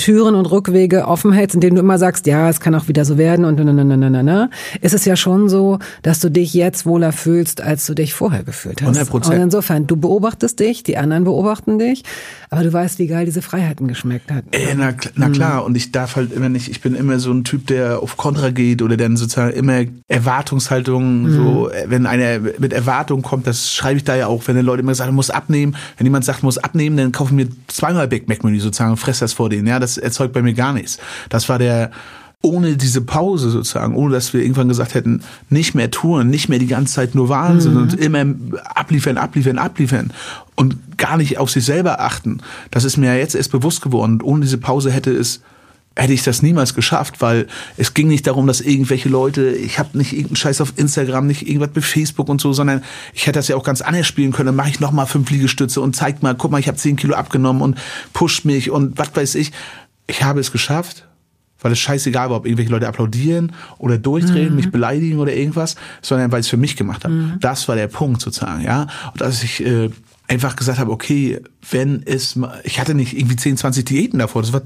[0.02, 3.19] Türen und Rückwege offen hältst, indem du immer sagst, ja, es kann auch wieder so
[3.19, 4.50] werden und na, na, na, na, na,
[4.82, 8.43] ist es ja schon so, dass du dich jetzt wohler fühlst, als du dich vorher
[8.43, 9.00] gefühlt hast.
[9.00, 9.13] 100%.
[9.13, 12.04] Und insofern, du beobachtest dich, die anderen beobachten dich,
[12.50, 14.43] aber du weißt, wie geil diese Freiheiten geschmeckt hat.
[14.52, 15.34] Äh, na, na mhm.
[15.34, 18.17] klar, und ich darf halt immer nicht, ich bin immer so ein Typ, der auf
[18.17, 21.36] Kontra geht oder dann sozusagen immer Erwartungshaltung, mhm.
[21.36, 24.62] so, äh, wenn einer mit Erwartung kommt, das schreibe ich da ja auch, wenn die
[24.62, 28.28] Leute immer sagen, muss abnehmen, wenn jemand sagt, muss abnehmen, dann kaufen wir zweimal Big
[28.28, 30.74] Mac Menü sozusagen und fress das vor denen, ja, das das erzeugt bei mir gar
[30.74, 30.98] nichts.
[31.30, 31.92] Das war der,
[32.42, 36.60] ohne diese Pause sozusagen, ohne dass wir irgendwann gesagt hätten, nicht mehr touren, nicht mehr
[36.60, 37.82] die ganze Zeit nur Wahnsinn mhm.
[37.82, 38.26] und immer
[38.74, 40.12] abliefern, abliefern, abliefern
[40.56, 42.40] und gar nicht auf sich selber achten.
[42.72, 44.14] Das ist mir ja jetzt erst bewusst geworden.
[44.14, 45.42] Und ohne diese Pause hätte es
[45.95, 49.97] hätte ich das niemals geschafft, weil es ging nicht darum, dass irgendwelche Leute, ich habe
[49.97, 52.82] nicht irgendeinen Scheiß auf Instagram, nicht irgendwas bei Facebook und so, sondern
[53.13, 54.47] ich hätte das ja auch ganz anders spielen können.
[54.47, 56.95] Dann mache ich noch mal fünf Liegestütze und zeig mal, guck mal, ich habe zehn
[56.95, 57.77] Kilo abgenommen und
[58.13, 59.51] pusht mich und was weiß ich
[60.12, 61.08] ich habe es geschafft,
[61.62, 64.56] weil es scheißegal war, ob irgendwelche Leute applaudieren oder durchdrehen, mhm.
[64.56, 67.13] mich beleidigen oder irgendwas, sondern weil ich es für mich gemacht habe.
[67.13, 67.34] Mhm.
[67.39, 68.88] Das war der Punkt sozusagen, ja.
[69.13, 69.89] Und dass ich äh,
[70.32, 74.54] einfach gesagt habe, okay, wenn es, ich hatte nicht irgendwie 10, 20 Diäten davor, das
[74.54, 74.62] war,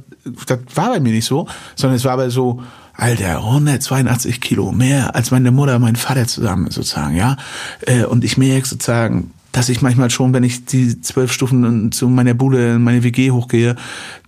[0.45, 2.61] das war bei mir nicht so, sondern es war aber so,
[2.93, 7.35] Alter, 182 Kilo mehr als meine Mutter und mein Vater zusammen sozusagen, ja.
[7.81, 12.09] Äh, und ich merke sozusagen, dass ich manchmal schon, wenn ich die zwölf Stufen zu
[12.09, 13.75] meiner Bude in meine WG hochgehe,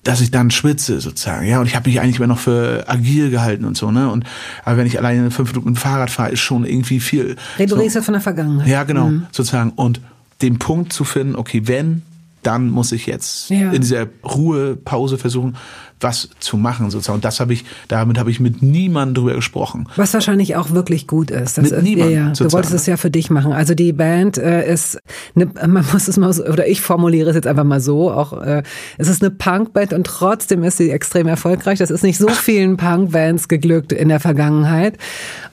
[0.04, 1.60] dass ich dann schwitze sozusagen, ja.
[1.60, 4.10] Und ich habe mich eigentlich immer noch für agil gehalten und so, ne.
[4.10, 4.26] Und
[4.66, 7.36] aber wenn ich alleine fünf Minuten Fahrrad fahre, ist schon irgendwie viel.
[7.60, 8.02] Du redest so.
[8.02, 8.68] von der Vergangenheit.
[8.68, 9.28] Ja, genau, mhm.
[9.32, 9.70] sozusagen.
[9.70, 10.02] Und
[10.42, 12.04] den Punkt zu finden, okay, wenn,
[12.48, 13.72] dann muss ich jetzt ja.
[13.72, 15.58] in dieser Ruhepause versuchen,
[16.00, 17.16] was zu machen sozusagen.
[17.16, 19.88] Und das habe ich, damit habe ich mit niemandem drüber gesprochen.
[19.96, 21.58] Was wahrscheinlich auch wirklich gut ist.
[21.58, 22.16] Das mit ist, niemandem.
[22.16, 22.34] Ja, ja.
[22.34, 23.52] Du wolltest es ja für dich machen.
[23.52, 25.00] Also die Band äh, ist,
[25.36, 28.34] eine, man muss es mal so, oder ich formuliere es jetzt einfach mal so, auch
[28.42, 28.64] äh,
[28.98, 31.80] es ist eine Punkband und trotzdem ist sie extrem erfolgreich.
[31.80, 34.98] Das ist nicht so vielen Punkbands geglückt in der Vergangenheit.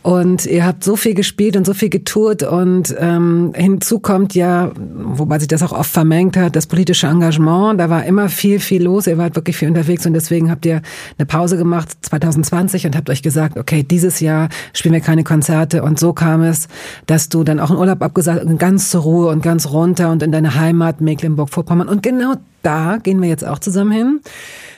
[0.02, 4.72] Und ihr habt so viel gespielt und so viel getourt und ähm, hinzu kommt ja,
[4.76, 7.80] wobei sich das auch oft vermengt hat, das politische politische Engagement.
[7.80, 9.06] Da war immer viel, viel los.
[9.06, 10.82] Ihr wart wirklich viel unterwegs und deswegen habt ihr
[11.16, 15.82] eine Pause gemacht 2020 und habt euch gesagt, okay, dieses Jahr spielen wir keine Konzerte.
[15.82, 16.68] Und so kam es,
[17.06, 20.22] dass du dann auch einen Urlaub abgesagt und ganz zur Ruhe und ganz runter und
[20.22, 21.88] in deine Heimat Mecklenburg-Vorpommern.
[21.88, 24.20] Und genau da gehen wir jetzt auch zusammen hin.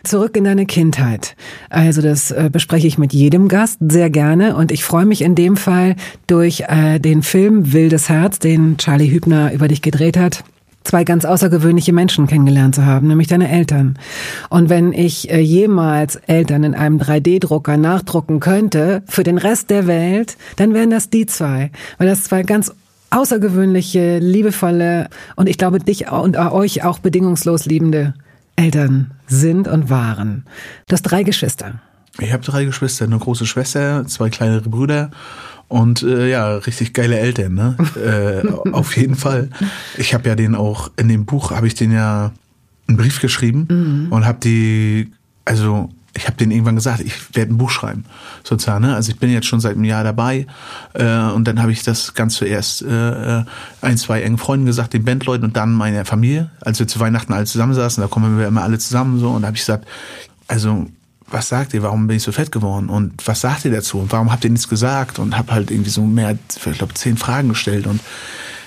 [0.05, 1.35] Zurück in deine Kindheit.
[1.71, 5.35] Also das äh, bespreche ich mit jedem Gast sehr gerne und ich freue mich in
[5.35, 5.97] dem Fall
[6.29, 10.45] durch äh, den Film Wildes Herz, den Charlie Hübner über dich gedreht hat
[10.87, 13.99] zwei ganz außergewöhnliche Menschen kennengelernt zu haben, nämlich deine Eltern.
[14.49, 19.87] Und wenn ich äh, jemals Eltern in einem 3D-Drucker nachdrucken könnte für den Rest der
[19.87, 22.73] Welt, dann wären das die zwei, weil das zwei ganz
[23.11, 28.15] außergewöhnliche, liebevolle und ich glaube dich und euch auch bedingungslos liebende
[28.57, 30.45] Eltern sind und waren.
[30.89, 31.81] Du hast drei Geschwister.
[32.19, 35.11] Ich habe drei Geschwister, eine große Schwester, zwei kleinere Brüder
[35.69, 37.77] und äh, ja, richtig geile Eltern, ne?
[38.45, 39.51] äh, auf jeden Fall.
[39.99, 42.33] Ich habe ja den auch in dem Buch habe ich den ja
[42.89, 44.13] einen Brief geschrieben mhm.
[44.13, 45.13] und habe die
[45.45, 48.05] also ich habe denen irgendwann gesagt, ich werde ein Buch schreiben,
[48.43, 48.87] sozusagen.
[48.87, 48.95] Ne?
[48.95, 50.47] Also ich bin jetzt schon seit einem Jahr dabei
[50.95, 53.45] äh, und dann habe ich das ganz zuerst äh,
[53.83, 57.33] ein, zwei engen Freunden gesagt, den Bandleuten und dann meiner Familie, als wir zu Weihnachten
[57.33, 59.87] alle zusammensaßen, da kommen wir immer alle zusammen so und habe ich gesagt,
[60.49, 60.87] also
[61.29, 64.13] was sagt ihr, warum bin ich so fett geworden und was sagt ihr dazu und
[64.13, 67.49] warum habt ihr nichts gesagt und habe halt irgendwie so mehr, ich glaube, zehn Fragen
[67.49, 68.01] gestellt und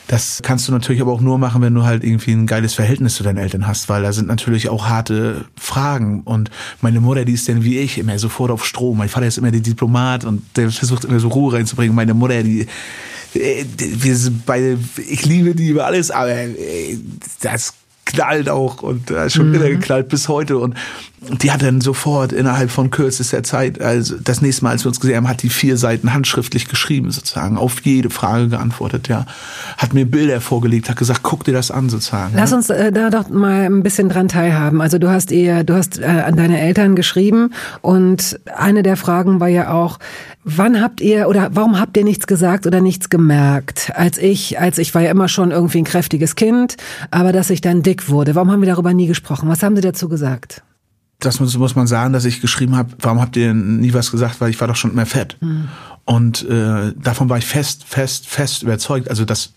[0.10, 3.13] das kannst du natürlich aber auch nur machen, wenn du halt irgendwie ein geiles Verhältnis
[3.13, 6.22] zu deinen Eltern hast, weil da sind natürlich auch harte Fragen.
[6.22, 6.50] Und
[6.82, 8.98] meine Mutter, die ist denn wie ich immer sofort auf Strom.
[8.98, 11.95] Mein Vater ist immer der Diplomat und der versucht immer so Ruhe reinzubringen.
[11.95, 12.65] Meine Mutter, die,
[13.34, 16.34] wir sind beide, ich liebe die über alles, aber
[17.41, 19.54] das knallt auch und äh, schon mhm.
[19.54, 20.76] wieder geknallt bis heute und
[21.21, 24.99] die hat dann sofort innerhalb von kürzester Zeit, also das nächste Mal, als wir uns
[24.99, 29.25] gesehen haben, hat die vier Seiten handschriftlich geschrieben, sozusagen, auf jede Frage geantwortet, ja.
[29.77, 32.34] Hat mir Bilder vorgelegt, hat gesagt, guck dir das an, sozusagen.
[32.36, 32.58] Lass ja?
[32.58, 34.82] uns äh, da doch mal ein bisschen dran teilhaben.
[34.82, 39.39] Also du hast ihr, du hast äh, an deine Eltern geschrieben und eine der Fragen
[39.39, 39.99] war ja auch,
[40.43, 43.91] wann habt ihr oder warum habt ihr nichts gesagt oder nichts gemerkt?
[43.93, 46.77] Als ich, als ich war ja immer schon irgendwie ein kräftiges Kind,
[47.12, 48.36] aber dass ich dann dick wurde.
[48.36, 49.49] Warum haben wir darüber nie gesprochen?
[49.49, 50.63] Was haben sie dazu gesagt?
[51.19, 54.39] Das muss, muss man sagen, dass ich geschrieben habe, warum habt ihr nie was gesagt,
[54.39, 55.38] weil ich war doch schon immer fett.
[55.41, 55.67] Mhm.
[56.05, 59.10] Und äh, davon war ich fest, fest, fest überzeugt.
[59.10, 59.51] Also das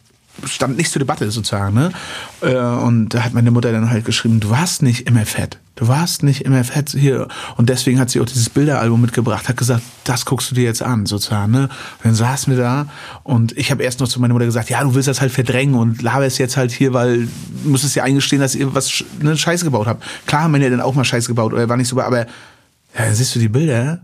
[0.44, 1.74] stand nicht zur Debatte sozusagen.
[1.74, 1.92] Ne?
[2.40, 5.58] Äh, und da hat meine Mutter dann halt geschrieben, du warst nicht immer fett.
[5.74, 7.28] Du warst nicht immer fett hier.
[7.56, 10.82] Und deswegen hat sie auch dieses Bilderalbum mitgebracht, hat gesagt, das guckst du dir jetzt
[10.82, 11.50] an, sozusagen.
[11.50, 11.70] Ne?
[12.02, 12.86] Dann saßen wir da
[13.22, 15.74] und ich habe erst noch zu meiner Mutter gesagt, ja, du willst das halt verdrängen
[15.74, 17.26] und laber es jetzt halt hier, weil
[17.64, 20.04] du musst es ja eingestehen, dass ihr was ne, Scheiße gebaut habt.
[20.26, 22.26] Klar haben wir ja dann auch mal Scheiße gebaut oder war nicht so, aber ja,
[22.94, 24.02] dann siehst du die Bilder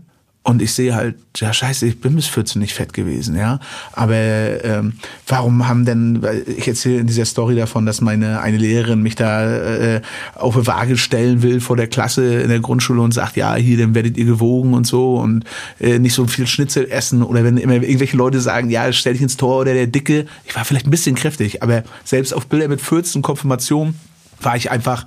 [0.49, 3.59] und ich sehe halt, ja scheiße, ich bin bis 14 nicht fett gewesen, ja.
[3.93, 4.93] Aber ähm,
[5.27, 6.25] warum haben denn,
[6.57, 10.01] ich erzähle in dieser Story davon, dass meine eine Lehrerin mich da äh,
[10.33, 13.77] auf eine Waage stellen will vor der Klasse in der Grundschule und sagt, ja, hier,
[13.77, 15.43] dann werdet ihr gewogen und so und
[15.79, 17.21] äh, nicht so viel Schnitzel essen.
[17.21, 20.25] Oder wenn immer irgendwelche Leute sagen, ja, stell dich ins Tor oder der Dicke.
[20.45, 23.93] Ich war vielleicht ein bisschen kräftig, aber selbst auf Bilder mit 14 Konfirmation
[24.41, 25.05] war ich einfach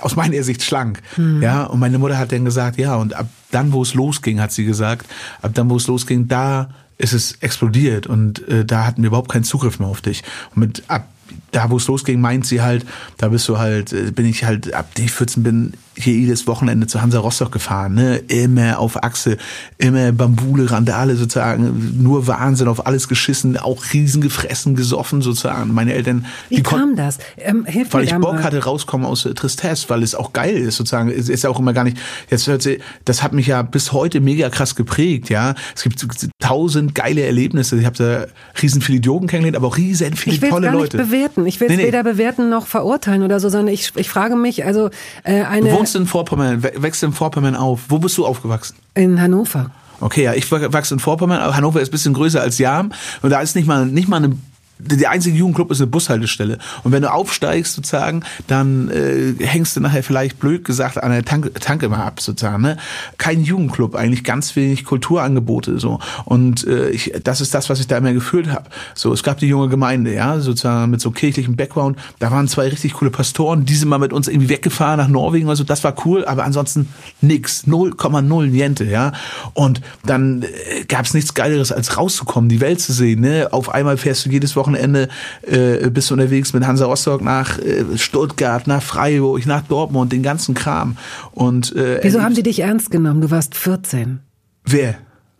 [0.00, 1.02] aus meiner Sicht schlank.
[1.16, 1.42] Mhm.
[1.42, 4.52] Ja, und meine Mutter hat dann gesagt, ja, und ab dann, wo es losging, hat
[4.52, 5.06] sie gesagt,
[5.42, 9.30] ab dann, wo es losging, da ist es explodiert und äh, da hatten wir überhaupt
[9.30, 10.22] keinen Zugriff mehr auf dich.
[10.54, 11.08] Und mit ab
[11.54, 12.84] da, wo es losging, meint sie halt,
[13.18, 16.86] da bist du halt, äh, bin ich halt, ab ich 14 bin, hier jedes Wochenende
[16.86, 18.16] zu Hansa Rostock gefahren, ne?
[18.16, 19.36] Immer auf Achse,
[19.78, 25.72] immer Bambule, Randale sozusagen, nur Wahnsinn, auf alles geschissen, auch riesen gefressen, gesoffen sozusagen.
[25.72, 26.26] Meine Eltern.
[26.48, 27.18] Wie kam das?
[27.36, 30.76] Ähm, hilf weil ich Bock hatte, rauskommen aus äh, Tristesse, weil es auch geil ist
[30.76, 31.10] sozusagen.
[31.10, 33.92] Es ist ja auch immer gar nicht, jetzt hört sie, das hat mich ja bis
[33.92, 35.54] heute mega krass geprägt, ja.
[35.76, 36.04] Es gibt
[36.40, 37.78] tausend geile Erlebnisse.
[37.78, 38.26] Ich habe da
[38.60, 40.96] riesen viele Idioten kennengelernt, aber auch riesen viele tolle Leute.
[40.96, 41.08] Nicht
[41.44, 41.46] bewerten.
[41.46, 41.88] Ich will es nee, nee.
[41.88, 44.90] weder bewerten noch verurteilen oder so, sondern ich, ich frage mich, also
[45.24, 47.82] äh, eine wohnst in Vorpommern, wächst in Vorpommern auf.
[47.88, 48.76] Wo bist du aufgewachsen?
[48.94, 49.70] In Hannover.
[50.00, 53.40] Okay, ja, ich wachse in Vorpommern, Hannover ist ein bisschen größer als Jam und da
[53.40, 54.36] ist nicht mal nicht mal eine
[54.78, 56.58] der einzige Jugendclub ist eine Bushaltestelle.
[56.82, 61.24] Und wenn du aufsteigst sozusagen, dann äh, hängst du nachher vielleicht blöd gesagt an der
[61.24, 62.62] Tank, Tanke mal ab sozusagen.
[62.62, 62.76] Ne?
[63.16, 66.00] Kein Jugendclub, eigentlich ganz wenig Kulturangebote so.
[66.24, 68.68] Und äh, ich, das ist das, was ich da immer gefühlt habe.
[68.94, 71.96] So, es gab die junge Gemeinde, ja, sozusagen mit so kirchlichem Background.
[72.18, 75.46] Da waren zwei richtig coole Pastoren, die sind mal mit uns irgendwie weggefahren nach Norwegen
[75.46, 75.64] oder so.
[75.64, 76.88] Das war cool, aber ansonsten
[77.20, 79.12] nix, 0,0 Niente, ja.
[79.52, 83.20] Und dann äh, gab es nichts Geileres als rauszukommen, die Welt zu sehen.
[83.20, 83.48] Ne?
[83.52, 85.08] Auf einmal fährst du jedes Wochenende Wochenende
[85.42, 90.22] äh, bist du unterwegs mit Hansa Rostock nach äh, Stuttgart, nach Freiburg, nach Dortmund, den
[90.22, 90.96] ganzen Kram.
[91.32, 93.20] Und äh, Wieso haben die dich ernst genommen?
[93.20, 94.20] Du warst 14.
[94.64, 94.94] Wer?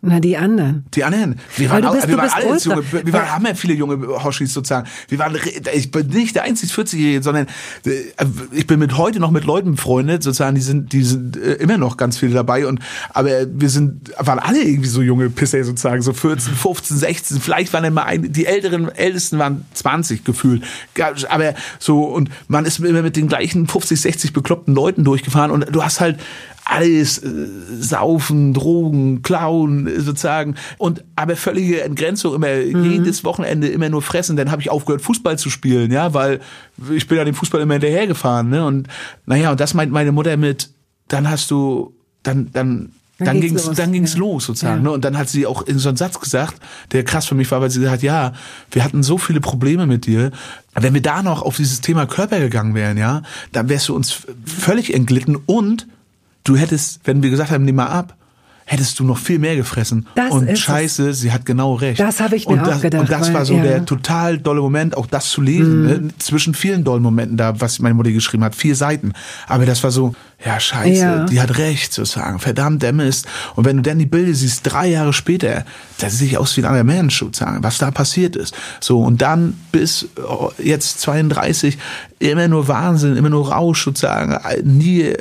[0.07, 0.85] Na, die anderen.
[0.93, 1.39] Die anderen.
[1.57, 3.73] Wir waren, du auch, bist- wir waren bist alle junge, wir waren, haben ja viele
[3.73, 4.87] junge Hoshis sozusagen.
[5.09, 7.47] Wir waren, re- ich bin nicht der einzig 40-Jährige, sondern
[7.85, 7.91] äh,
[8.51, 11.77] ich bin mit heute noch mit Leuten befreundet, sozusagen, die sind, die sind äh, immer
[11.77, 12.79] noch ganz viele dabei und,
[13.13, 17.73] aber wir sind, waren alle irgendwie so junge Pisser sozusagen, so 14, 15, 16, vielleicht
[17.73, 20.63] waren mal ein, die älteren, ältesten waren 20 gefühlt.
[21.29, 25.65] Aber so, und man ist immer mit den gleichen 50, 60 bekloppten Leuten durchgefahren und
[25.73, 26.19] du hast halt,
[26.65, 27.29] alles äh,
[27.79, 34.35] saufen, Drogen, klauen äh, sozusagen und aber völlige Entgrenzung immer jedes Wochenende immer nur fressen,
[34.35, 36.39] dann habe ich aufgehört Fußball zu spielen, ja, weil
[36.93, 38.65] ich bin ja dem Fußball immer hinterhergefahren, ne?
[38.65, 38.87] Und
[39.25, 40.69] naja, und das meint meine Mutter mit
[41.07, 44.19] dann hast du dann dann Dann dann ging's los, dann ging's ja.
[44.19, 44.89] los sozusagen, Ja.
[44.89, 44.91] ne?
[44.91, 46.55] Und dann hat sie auch in so einen Satz gesagt,
[46.91, 48.33] der krass für mich war, weil sie gesagt hat, ja,
[48.71, 50.31] wir hatten so viele Probleme mit dir,
[50.73, 53.21] wenn wir da noch auf dieses Thema Körper gegangen wären, ja,
[53.53, 55.87] dann wärst du uns völlig entglitten und
[56.45, 58.15] du hättest, wenn wir gesagt haben, nimm mal ab,
[58.67, 60.07] hättest du noch viel mehr gefressen.
[60.15, 60.59] Das und ist es.
[60.61, 61.99] scheiße, sie hat genau recht.
[61.99, 63.59] Das habe ich mir und auch das, gedacht, Und das weil- war so ja.
[63.59, 63.63] Mhm.
[63.65, 65.83] der total dolle Moment, auch das zu lesen.
[65.85, 66.07] Ne?
[66.17, 69.13] Zwischen vielen dollen Momenten da, was meine Mutter geschrieben hat, vier Seiten.
[69.47, 71.25] Aber das war so, ja scheiße, Ja.
[71.25, 72.39] die hat recht sozusagen.
[72.39, 73.27] Verdammt, der Mist.
[73.55, 75.65] Und wenn du dann die Bilder siehst, drei Jahre später,
[75.99, 78.55] da sehe ich aus wie ein anderer Mensch sozusagen, was da passiert ist.
[78.79, 81.77] So, und dann bis oh, jetzt 32,
[82.19, 85.17] immer nur Wahnsinn, immer nur Rausch sozusagen, nie, äh,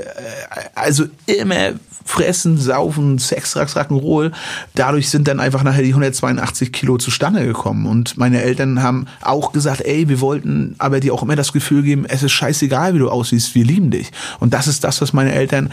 [0.74, 1.72] also immer
[2.04, 4.32] fressen, saufen, Sex, Rax, Rock'n'Roll.
[4.74, 7.86] Dadurch sind dann einfach nachher die 182 Kilo zustande gekommen.
[7.86, 11.82] Und meine Eltern haben auch gesagt, ey, wir wollten aber dir auch immer das Gefühl
[11.82, 14.10] geben, es ist scheißegal, wie du aussiehst, wir lieben dich.
[14.38, 15.72] Und das ist das, was meine Eltern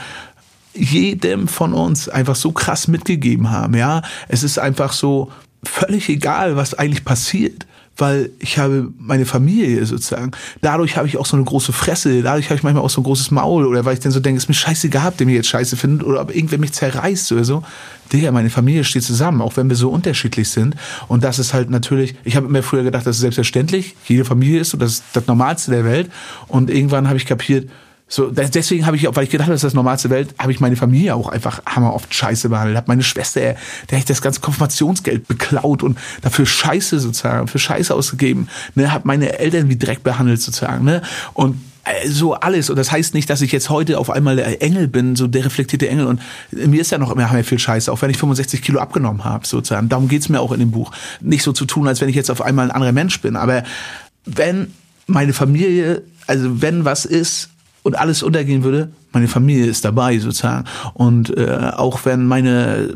[0.73, 4.01] jedem von uns einfach so krass mitgegeben haben, ja.
[4.27, 5.31] Es ist einfach so
[5.63, 7.65] völlig egal, was eigentlich passiert,
[7.97, 10.31] weil ich habe meine Familie sozusagen.
[10.61, 13.03] Dadurch habe ich auch so eine große Fresse, dadurch habe ich manchmal auch so ein
[13.03, 15.35] großes Maul oder weil ich dann so denke, es ist mir scheißegal, ob der mich
[15.35, 17.63] jetzt scheiße findet oder ob irgendwer mich zerreißt oder so.
[18.11, 20.75] Digga, meine Familie steht zusammen, auch wenn wir so unterschiedlich sind.
[21.07, 24.61] Und das ist halt natürlich, ich habe immer früher gedacht, das ist selbstverständlich, jede Familie
[24.61, 26.11] ist so, das ist das Normalste der Welt.
[26.47, 27.69] Und irgendwann habe ich kapiert,
[28.13, 30.59] so, deswegen habe ich weil ich gedacht habe, das ist das normalste Welt, habe ich
[30.59, 32.75] meine Familie auch einfach hammer oft scheiße behandelt.
[32.75, 33.55] Habe meine Schwester, der
[33.87, 38.49] habe ich das ganze Konfirmationsgeld beklaut und dafür Scheiße sozusagen, für Scheiße ausgegeben.
[38.75, 40.83] Ne, habe meine Eltern wie Dreck behandelt sozusagen.
[40.83, 41.01] Ne?
[41.33, 42.69] Und äh, so alles.
[42.69, 45.45] Und das heißt nicht, dass ich jetzt heute auf einmal der Engel bin, so der
[45.45, 46.05] reflektierte Engel.
[46.07, 46.19] Und
[46.51, 49.47] mir ist ja noch immer hammer viel Scheiße, auch wenn ich 65 Kilo abgenommen habe,
[49.47, 49.87] sozusagen.
[49.87, 50.91] Darum geht's mir auch in dem Buch.
[51.21, 53.37] Nicht so zu tun, als wenn ich jetzt auf einmal ein anderer Mensch bin.
[53.37, 53.63] Aber
[54.25, 54.73] wenn
[55.07, 57.47] meine Familie, also wenn was ist
[57.83, 60.65] und alles untergehen würde, meine Familie ist dabei sozusagen.
[60.93, 62.95] Und äh, auch wenn meine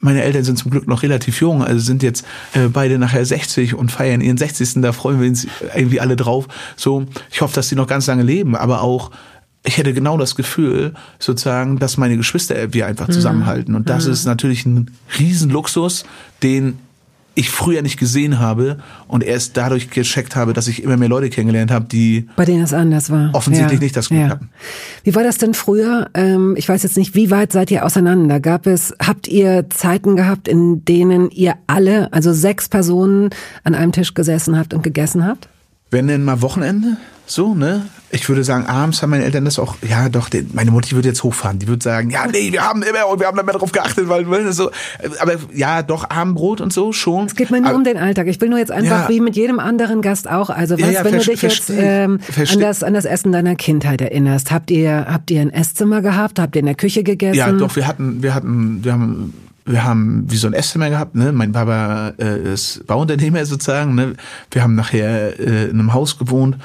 [0.00, 3.74] meine Eltern sind zum Glück noch relativ jung, also sind jetzt äh, beide nachher 60
[3.74, 4.80] und feiern ihren 60.
[4.80, 6.46] Da freuen wir uns irgendwie alle drauf.
[6.76, 9.10] So, ich hoffe, dass sie noch ganz lange leben, aber auch
[9.64, 13.74] ich hätte genau das Gefühl, sozusagen, dass meine Geschwister wir einfach zusammenhalten.
[13.74, 16.04] Und das ist natürlich ein Riesenluxus,
[16.42, 16.78] den
[17.38, 21.30] ich früher nicht gesehen habe und erst dadurch gecheckt habe, dass ich immer mehr Leute
[21.30, 23.30] kennengelernt habe, die Bei denen es anders war.
[23.32, 24.50] Offensichtlich nicht das Glück hatten.
[25.04, 26.10] Wie war das denn früher?
[26.14, 28.40] Ähm, ich weiß jetzt nicht, wie weit seid ihr auseinander?
[28.40, 33.30] Gab es, habt ihr Zeiten gehabt, in denen ihr alle, also sechs Personen,
[33.62, 35.48] an einem Tisch gesessen habt und gegessen habt?
[35.90, 36.96] Wenn denn mal Wochenende,
[37.26, 37.86] so, ne?
[38.10, 41.08] Ich würde sagen, abends haben meine Eltern das auch, ja doch, den, meine Mutti würde
[41.08, 41.58] jetzt hochfahren.
[41.58, 44.08] Die würde sagen, ja, nee, wir haben immer und wir haben da mehr drauf geachtet,
[44.08, 44.70] weil, so,
[45.20, 47.26] aber ja, doch, Abendbrot und so schon.
[47.26, 48.28] Es geht mir nur aber, um den Alltag.
[48.28, 49.08] Ich will nur jetzt einfach Ja.
[49.10, 50.48] wie mit jedem anderen Gast auch.
[50.48, 53.56] Also was, Ja, ja, wenn du dich jetzt ähm, an, das, an das Essen deiner
[53.56, 56.38] Kindheit erinnerst, habt ihr, habt ihr ein Esszimmer gehabt?
[56.38, 57.36] Habt ihr in der Küche gegessen?
[57.36, 59.34] Ja, doch, wir hatten, wir hatten, wir haben,
[59.68, 61.32] wir haben wie so ein Esszimmer gehabt, ne?
[61.32, 64.14] Mein Papa äh, ist Bauunternehmer sozusagen, ne?
[64.50, 66.56] Wir haben nachher äh, in einem Haus gewohnt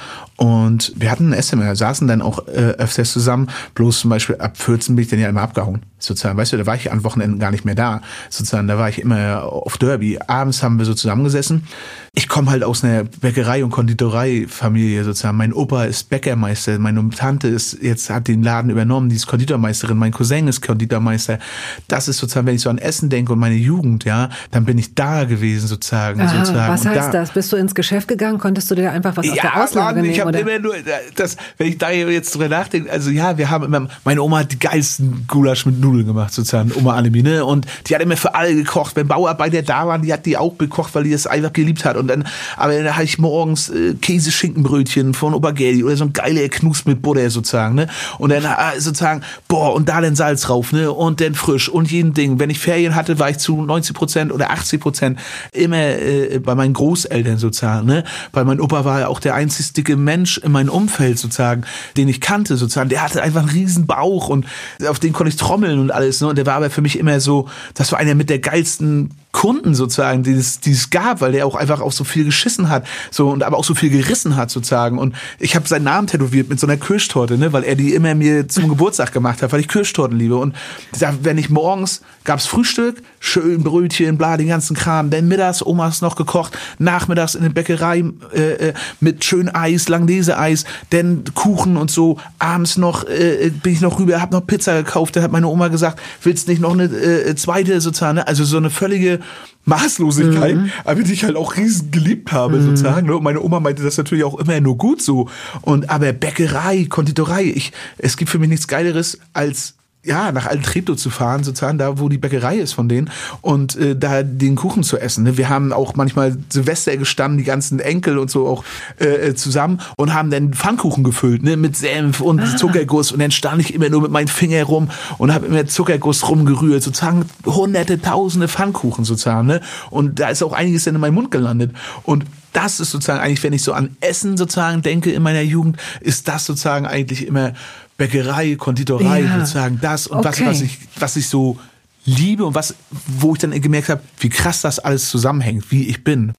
[0.44, 4.58] und wir hatten ein Esszimmer, saßen dann auch äh, öfters zusammen, bloß zum Beispiel ab
[4.58, 7.40] 14 bin ich dann ja immer abgehauen, sozusagen, weißt du, da war ich an Wochenenden
[7.40, 10.20] gar nicht mehr da, sozusagen, da war ich immer auf Derby.
[10.28, 11.66] Abends haben wir so zusammengesessen.
[12.14, 15.38] Ich komme halt aus einer Bäckerei- und Konditorei-Familie sozusagen.
[15.38, 19.98] Mein Opa ist Bäckermeister, meine Tante ist jetzt hat den Laden übernommen, die ist Konditormeisterin,
[19.98, 21.40] mein Cousin ist Konditormeister.
[21.88, 24.78] Das ist sozusagen, wenn ich so an Essen denke und meine Jugend, ja, dann bin
[24.78, 26.20] ich da gewesen sozusagen.
[26.20, 26.74] Aha, sozusagen.
[26.74, 27.32] was heißt da, das?
[27.32, 28.40] Bist du ins Geschäft gegangen?
[28.40, 30.33] Konntest du dir einfach was aus der Auslage nehmen?
[30.36, 30.40] Oder?
[30.40, 30.76] immer nur
[31.16, 34.52] das, wenn ich da jetzt drüber nachdenke, also ja, wir haben immer, meine Oma hat
[34.52, 37.46] die geilsten Gulasch mit Nudeln gemacht, sozusagen, Oma Annemie, ne?
[37.46, 38.96] Und die hat immer für alle gekocht.
[38.96, 41.98] Wenn Bauarbeiter da waren, die hat die auch gekocht, weil die das einfach geliebt hat.
[41.98, 42.26] Und dann,
[42.58, 46.86] aber dann hatte ich morgens äh, Käse-Schinkenbrötchen von Opa Gerdi oder so ein geiler Knus
[46.86, 47.88] mit Butter sozusagen, ne?
[48.18, 50.92] Und dann äh, sozusagen, boah, und da dann Salz drauf, ne?
[50.92, 52.40] Und dann frisch und jeden Ding.
[52.40, 55.20] Wenn ich Ferien hatte, war ich zu 90 Prozent oder 80 Prozent
[55.52, 58.04] immer äh, bei meinen Großeltern sozusagen, ne?
[58.32, 61.64] Weil mein Opa war ja auch der einzig dicke Mensch in meinem Umfeld sozusagen,
[61.98, 62.90] den ich kannte sozusagen.
[62.90, 64.46] Der hatte einfach einen riesen Bauch und
[64.88, 66.22] auf den konnte ich trommeln und alles.
[66.22, 66.28] Ne?
[66.28, 69.74] Und der war aber für mich immer so, das war einer mit der geilsten Kunden
[69.74, 72.86] sozusagen, die es, die es gab, weil der auch einfach auch so viel geschissen hat,
[73.12, 75.00] so und aber auch so viel gerissen hat sozusagen.
[75.00, 78.16] Und ich habe seinen Namen tätowiert mit so einer Kirschtorte, ne, weil er die immer
[78.16, 80.38] mir zum Geburtstag gemacht hat, weil ich Kirschtorten liebe.
[80.38, 80.56] Und
[81.00, 85.10] da, wenn ich morgens gab's Frühstück, schön Brötchen, bla, den ganzen Kram.
[85.10, 88.04] Dann mittags Omas noch gekocht, nachmittags in der Bäckerei
[88.34, 92.18] äh, äh mit schön Eis, Langnese-Eis, dann Kuchen und so.
[92.38, 95.16] Abends noch äh, bin ich noch rüber, hab noch Pizza gekauft.
[95.16, 98.28] Da hat meine Oma gesagt, willst nicht noch eine äh, zweite sozusagen, ne?
[98.28, 99.20] also so eine völlige
[99.66, 100.72] Maßlosigkeit, mhm.
[100.84, 102.66] aber die ich halt auch riesen geliebt habe mhm.
[102.66, 103.08] sozusagen.
[103.08, 103.16] Ne?
[103.16, 105.30] Und meine Oma meinte das natürlich auch immer nur gut so.
[105.62, 110.98] Und aber Bäckerei, Konditorei, ich, es gibt für mich nichts Geileres als ja, nach Altreptow
[110.98, 113.10] zu fahren, sozusagen, da wo die Bäckerei ist von denen
[113.42, 115.24] und äh, da den Kuchen zu essen.
[115.24, 115.38] Ne?
[115.38, 118.66] Wir haben auch manchmal Silvester gestanden, die ganzen Enkel und so auch
[119.00, 122.58] äh, äh, zusammen und haben dann Pfannkuchen gefüllt, ne, mit Senf und ah.
[122.58, 124.90] Zuckerguss und dann stand ich immer nur mit meinen Fingern rum
[125.20, 129.62] und habe immer Zuckerguss rumgerührt, sozusagen hunderte, tausende Pfannkuchen sozusagen, ne?
[129.90, 131.72] Und da ist auch einiges dann in meinen Mund gelandet
[132.04, 135.78] und das ist sozusagen eigentlich, wenn ich so an Essen sozusagen denke in meiner Jugend,
[136.00, 137.54] ist das sozusagen eigentlich immer
[137.98, 139.40] Bäckerei, Konditorei, ja.
[139.40, 140.28] sozusagen das und okay.
[140.28, 141.60] was, was ich, was ich so
[142.06, 142.76] liebe und was,
[143.08, 146.34] wo ich dann gemerkt habe, wie krass das alles zusammenhängt, wie ich bin.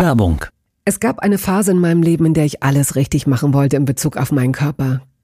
[0.00, 0.44] Werbung.
[0.84, 3.84] Es gab eine Phase in meinem Leben, in der ich alles richtig machen wollte in
[3.84, 5.02] Bezug auf meinen Körper.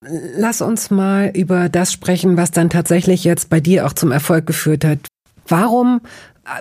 [0.00, 4.46] Lass uns mal über das sprechen, was dann tatsächlich jetzt bei dir auch zum Erfolg
[4.46, 4.98] geführt hat.
[5.48, 6.00] Warum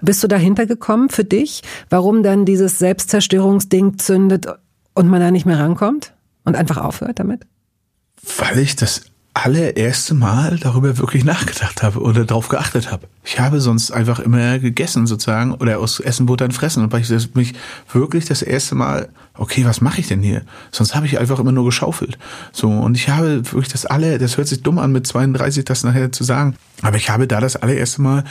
[0.02, 1.62] bist du dahinter gekommen für dich?
[1.90, 4.48] Warum dann dieses Selbstzerstörungsding zündet
[4.94, 6.14] und man da nicht mehr rankommt
[6.44, 7.46] und einfach aufhört damit?
[8.38, 9.04] Weil ich das
[9.36, 13.08] allererste Mal darüber wirklich nachgedacht habe oder darauf geachtet habe.
[13.26, 17.36] Ich habe sonst einfach immer gegessen sozusagen oder aus Essen wurde dann fressen und ich
[17.36, 17.54] mich
[17.92, 20.44] wirklich das erste Mal, okay, was mache ich denn hier?
[20.72, 22.18] Sonst habe ich einfach immer nur geschaufelt.
[22.54, 25.84] So und ich habe wirklich das alle, das hört sich dumm an mit 32 das
[25.84, 28.24] nachher zu sagen, aber ich habe da das allererste Mal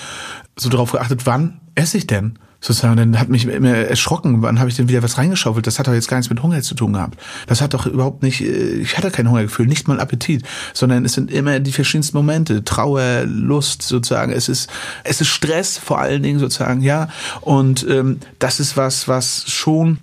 [0.56, 2.38] so darauf geachtet, wann esse ich denn?
[2.64, 5.66] Sozusagen, dann hat mich immer erschrocken, wann habe ich denn wieder was reingeschaufelt?
[5.66, 7.20] Das hat doch jetzt gar nichts mit Hunger zu tun gehabt.
[7.46, 11.12] Das hat doch überhaupt nicht, äh, ich hatte kein Hungergefühl, nicht mal Appetit, sondern es
[11.12, 14.32] sind immer die verschiedensten Momente, Trauer, Lust sozusagen.
[14.32, 14.70] Es ist,
[15.04, 17.08] es ist Stress vor allen Dingen sozusagen, ja.
[17.42, 19.98] Und ähm, das ist was, was schon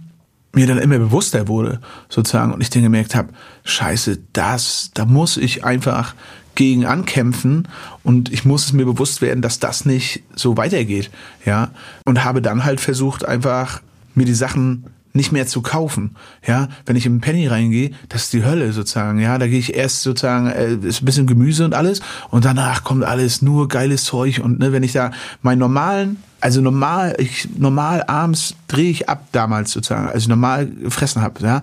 [0.53, 3.30] mir dann immer bewusster wurde, sozusagen, und ich dann gemerkt habe,
[3.64, 6.14] scheiße, das, da muss ich einfach
[6.56, 7.68] gegen ankämpfen
[8.04, 11.10] und ich muss es mir bewusst werden, dass das nicht so weitergeht,
[11.45, 11.72] ja.
[12.06, 13.82] Und habe dann halt versucht, einfach
[14.16, 16.16] mir die Sachen nicht mehr zu kaufen.
[16.45, 19.20] Ja, wenn ich im Penny reingehe, das ist die Hölle sozusagen.
[19.20, 22.84] Ja, da gehe ich erst sozusagen äh, ist ein bisschen Gemüse und alles und danach
[22.84, 27.49] kommt alles nur geiles Zeug und ne, wenn ich da meinen normalen, also normal, ich
[27.58, 31.62] normal abends drehe ich ab damals sozusagen, also normal gefressen habe, ja,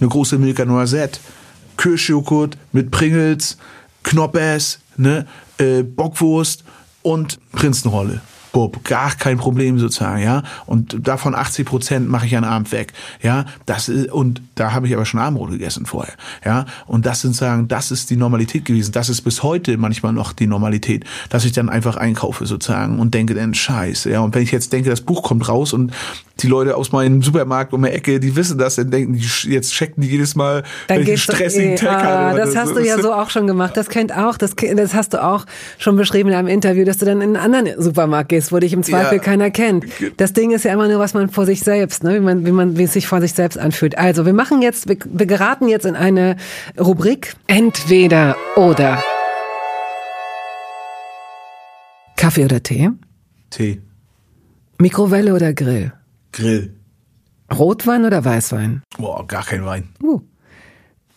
[0.00, 1.20] eine große Milka Noisette,
[1.76, 3.58] Kirschjoghurt mit Pringles,
[4.06, 5.26] Knoppers, ne,
[5.58, 6.64] äh, Bockwurst
[7.02, 8.20] und Prinzenrolle.
[8.52, 10.42] Bub, gar kein Problem sozusagen, ja.
[10.64, 13.44] Und davon 80 Prozent mache ich an Abend weg, ja.
[13.66, 16.64] Das ist, und da habe ich aber schon Abendbrot gegessen vorher, ja.
[16.86, 18.92] Und das sind sagen, das ist die Normalität gewesen.
[18.92, 23.12] Das ist bis heute manchmal noch die Normalität, dass ich dann einfach einkaufe sozusagen und
[23.12, 24.20] denke dann Scheiße, ja.
[24.20, 25.92] Und wenn ich jetzt denke, das Buch kommt raus und
[26.40, 29.72] die Leute aus meinem Supermarkt um die Ecke, die wissen das, dann denken die, jetzt
[29.72, 33.12] checken die jedes Mal, dann welchen stressigen eh, Tag ah, Das hast du ja so
[33.12, 33.76] auch schon gemacht.
[33.76, 35.46] Das kennt auch, das, das hast du auch
[35.78, 38.72] schon beschrieben in einem Interview, dass du dann in einen anderen Supermarkt gehst, wo dich
[38.72, 39.22] im Zweifel ja.
[39.22, 39.86] keiner kennt.
[40.18, 42.16] Das Ding ist ja immer nur, was man vor sich selbst, ne?
[42.16, 43.96] wie man, wie man, wie es sich vor sich selbst anfühlt.
[43.96, 46.36] Also, wir machen jetzt, wir, wir geraten jetzt in eine
[46.78, 49.02] Rubrik Entweder oder.
[52.16, 52.90] Kaffee oder Tee?
[53.50, 53.80] Tee.
[54.78, 55.92] Mikrowelle oder Grill?
[56.36, 56.74] Grill.
[57.50, 58.82] Rotwein oder Weißwein?
[58.98, 59.88] Boah, gar kein Wein.
[60.02, 60.20] Uh.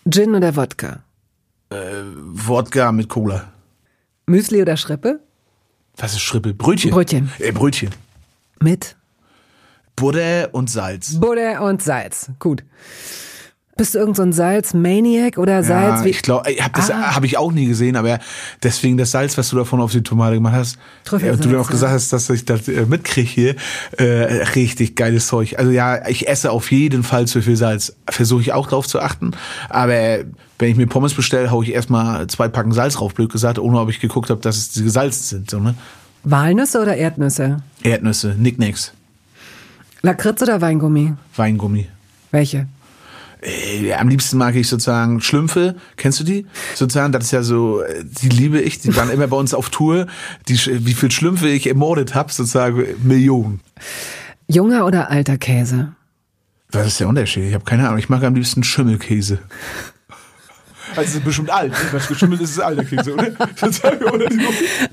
[0.10, 1.04] Gin oder Wodka?
[1.70, 1.76] Äh,
[2.16, 3.52] Wodka mit Cola.
[4.28, 5.20] Müsli oder Schrippe?
[5.98, 6.54] Was ist Schrippe?
[6.54, 6.92] Brötchen.
[6.92, 7.30] Brötchen.
[7.40, 7.90] Äh, Brötchen.
[8.62, 8.96] Mit?
[9.98, 11.20] Butter und Salz.
[11.20, 12.32] Butter und Salz.
[12.40, 12.64] Gut.
[13.80, 16.02] Bist du irgend so ein Salz-Maniac oder Salz?
[16.02, 17.16] Ja, ich glaube, habe das ah.
[17.16, 18.20] habe ich auch nie gesehen, aber
[18.62, 20.78] deswegen das Salz, was du davon auf die Tomate gemacht hast,
[21.14, 23.56] äh, du dann auch gesagt hast, dass ich das äh, mitkriege hier,
[23.98, 25.58] äh, richtig geiles Zeug.
[25.58, 27.96] Also ja, ich esse auf jeden Fall zu viel Salz.
[28.10, 29.32] Versuche ich auch drauf zu achten,
[29.70, 30.26] aber
[30.60, 33.80] wenn ich mir Pommes bestelle, hau ich erstmal zwei Packen Salz drauf, blöd gesagt, ohne
[33.80, 35.50] ob ich geguckt habe, dass es die gesalzt sind.
[35.50, 35.74] So, ne?
[36.26, 37.64] Walnüsse oder Erdnüsse?
[37.82, 38.92] Erdnüsse, Nicknacks.
[40.02, 41.14] Lakritz oder Weingummi?
[41.38, 41.88] Weingummi.
[42.32, 42.68] Welche?
[43.42, 45.76] Äh, am liebsten mag ich sozusagen Schlümpfe.
[45.96, 46.46] Kennst du die?
[46.76, 48.80] Sozusagen, das ist ja so, äh, die liebe ich.
[48.80, 50.08] Die waren immer bei uns auf Tour.
[50.48, 53.62] Die, wie viel Schlümpfe ich ermordet habe, sozusagen Millionen.
[54.48, 55.94] Junger oder alter Käse?
[56.72, 57.46] Was ist der Unterschied?
[57.46, 58.00] Ich habe keine Ahnung.
[58.00, 59.40] Ich mag am liebsten Schimmelkäse.
[61.00, 61.74] Also ist bestimmt alt.
[61.91, 63.28] Was geschimmelt ist, ist alter Käse, oder?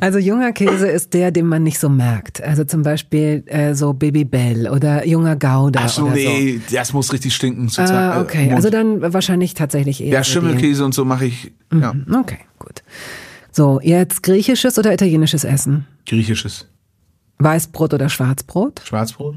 [0.00, 2.42] Also junger Käse ist der, den man nicht so merkt.
[2.42, 5.80] Also zum Beispiel äh, so Babybell oder junger Gouda.
[5.84, 6.76] Ach so, nee, so.
[6.76, 7.70] das muss richtig stinken.
[7.78, 10.12] Ah, okay, also dann wahrscheinlich tatsächlich eher.
[10.12, 11.52] Ja, Schimmelkäse und so mache ich.
[11.72, 11.92] Ja.
[11.92, 12.82] Mhm, okay, gut.
[13.52, 15.86] So, jetzt griechisches oder italienisches Essen?
[16.06, 16.66] Griechisches.
[17.38, 18.82] Weißbrot oder Schwarzbrot?
[18.84, 19.36] Schwarzbrot.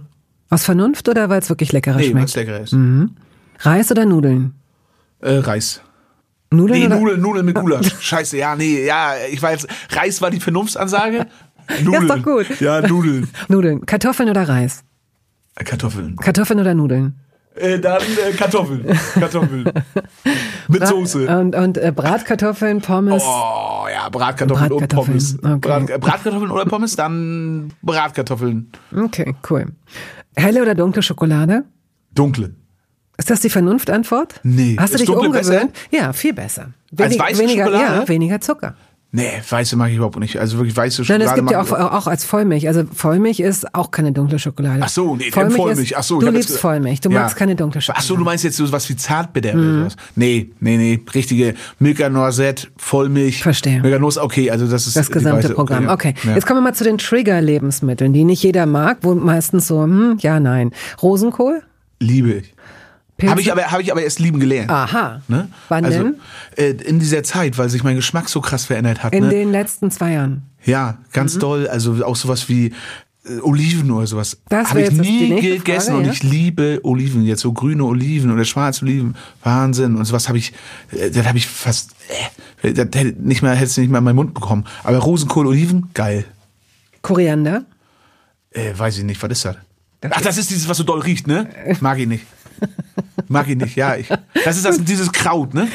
[0.49, 2.35] Aus Vernunft oder weil es wirklich leckerer nee, schmeckt?
[2.35, 2.73] Nee, leckerer ist.
[2.73, 3.11] Mhm.
[3.59, 4.55] Reis oder Nudeln?
[5.19, 5.81] Äh, Reis.
[6.51, 6.95] Nudeln nee, oder?
[6.97, 7.95] Nudeln, Nudeln mit Gulasch.
[7.99, 11.27] Scheiße, ja, nee, ja, ich weiß, Reis war die Vernunftsansage.
[11.83, 11.93] Nudeln.
[11.93, 12.59] Ja, ist doch gut.
[12.59, 13.29] Ja, Nudeln.
[13.47, 13.85] Nudeln.
[13.85, 14.83] Kartoffeln oder Reis?
[15.55, 16.15] Kartoffeln.
[16.15, 17.19] Kartoffeln oder Nudeln?
[17.55, 18.85] Äh, dann äh, Kartoffeln.
[19.19, 19.65] Kartoffeln.
[20.67, 21.27] Mit Soße.
[21.27, 23.23] Und, und äh, Bratkartoffeln, Pommes.
[23.25, 25.17] Oh, ja, Bratkartoffeln, Bratkartoffeln.
[25.17, 25.39] und Pommes.
[25.43, 25.59] Okay.
[25.59, 28.71] Brat, äh, Bratkartoffeln oder Pommes, dann Bratkartoffeln.
[28.95, 29.67] Okay, cool.
[30.35, 31.65] Helle oder dunkle Schokolade?
[32.15, 32.55] Dunkle.
[33.19, 34.39] Ist das die Vernunftantwort?
[34.43, 34.75] Nee.
[34.79, 35.71] Hast du Ist dich umgewöhnt?
[35.91, 36.69] Ja, viel besser.
[36.97, 37.95] Als weiße weniger, Schokolade?
[38.01, 38.75] Ja, weniger Zucker.
[39.11, 40.37] Nee, weiße mag ich überhaupt nicht.
[40.39, 41.29] Also wirklich weiße Nein, Schokolade.
[41.31, 42.67] es gibt ja auch, auch als Vollmilch.
[42.67, 44.79] Also Vollmilch ist auch keine dunkle Schokolade.
[44.83, 45.55] Ach so, nee, Vollmilch.
[45.57, 45.97] Vollmilch.
[45.97, 47.01] Ach so, du liebst jetzt- Vollmilch.
[47.01, 47.21] Du Ja.
[47.21, 48.03] magst keine dunkle Schokolade.
[48.03, 49.59] Ach so, du meinst jetzt so was wie Zartbitter Mhm.
[49.63, 49.95] oder sowas?
[50.15, 50.99] Nee, nee, nee.
[51.13, 53.41] Richtige Milka Noisette, Vollmilch.
[53.41, 53.81] Verstehe.
[53.81, 55.85] Milka Nuss, okay, also das ist Das gesamte weiße- Programm.
[55.85, 55.93] ja.
[55.93, 56.35] Okay, Ja.
[56.35, 60.17] jetzt kommen wir mal zu den Trigger-Lebensmitteln, die nicht jeder mag, wo meistens so, hm,
[60.21, 60.71] ja, nein.
[61.01, 61.63] Rosenkohl?
[61.99, 62.53] Liebe ich.
[63.19, 63.31] Pilze?
[63.31, 64.71] Habe ich, aber, hab ich aber erst lieben gelernt.
[64.71, 65.21] Aha.
[65.27, 65.47] Ne?
[65.67, 66.15] Wann also, denn?
[66.55, 69.13] Äh, in dieser Zeit, weil sich mein Geschmack so krass verändert hat.
[69.13, 69.29] In ne?
[69.29, 70.43] den letzten zwei Jahren.
[70.65, 71.39] Ja, ganz Mhm.
[71.39, 71.67] doll.
[71.67, 72.73] Also auch sowas wie
[73.25, 74.37] äh, Oliven oder sowas.
[74.49, 76.11] Das Habe ich das- nie gegessen Frage, und ja?
[76.13, 79.15] ich liebe Oliven, jetzt so grüne Oliven oder schwarze Oliven.
[79.43, 79.95] Wahnsinn.
[79.97, 80.53] Und sowas habe ich,
[80.91, 81.91] äh, das habe ich fast,
[82.63, 84.65] äh, das hätte nicht mal, hätte es nicht mal in meinen Mund bekommen.
[84.83, 86.23] Aber Rosenkohl, Oliven, geil.
[87.01, 87.65] Koriander?
[88.51, 89.57] Äh, weiß ich nicht, was ist das?
[90.09, 91.49] Ach, das ist dieses, was so doll riecht, ne?
[91.81, 92.25] Mag ich nicht.
[93.27, 93.95] Mag ich nicht, ja.
[93.95, 94.09] Ich,
[94.43, 95.67] das ist das, dieses Kraut, ne?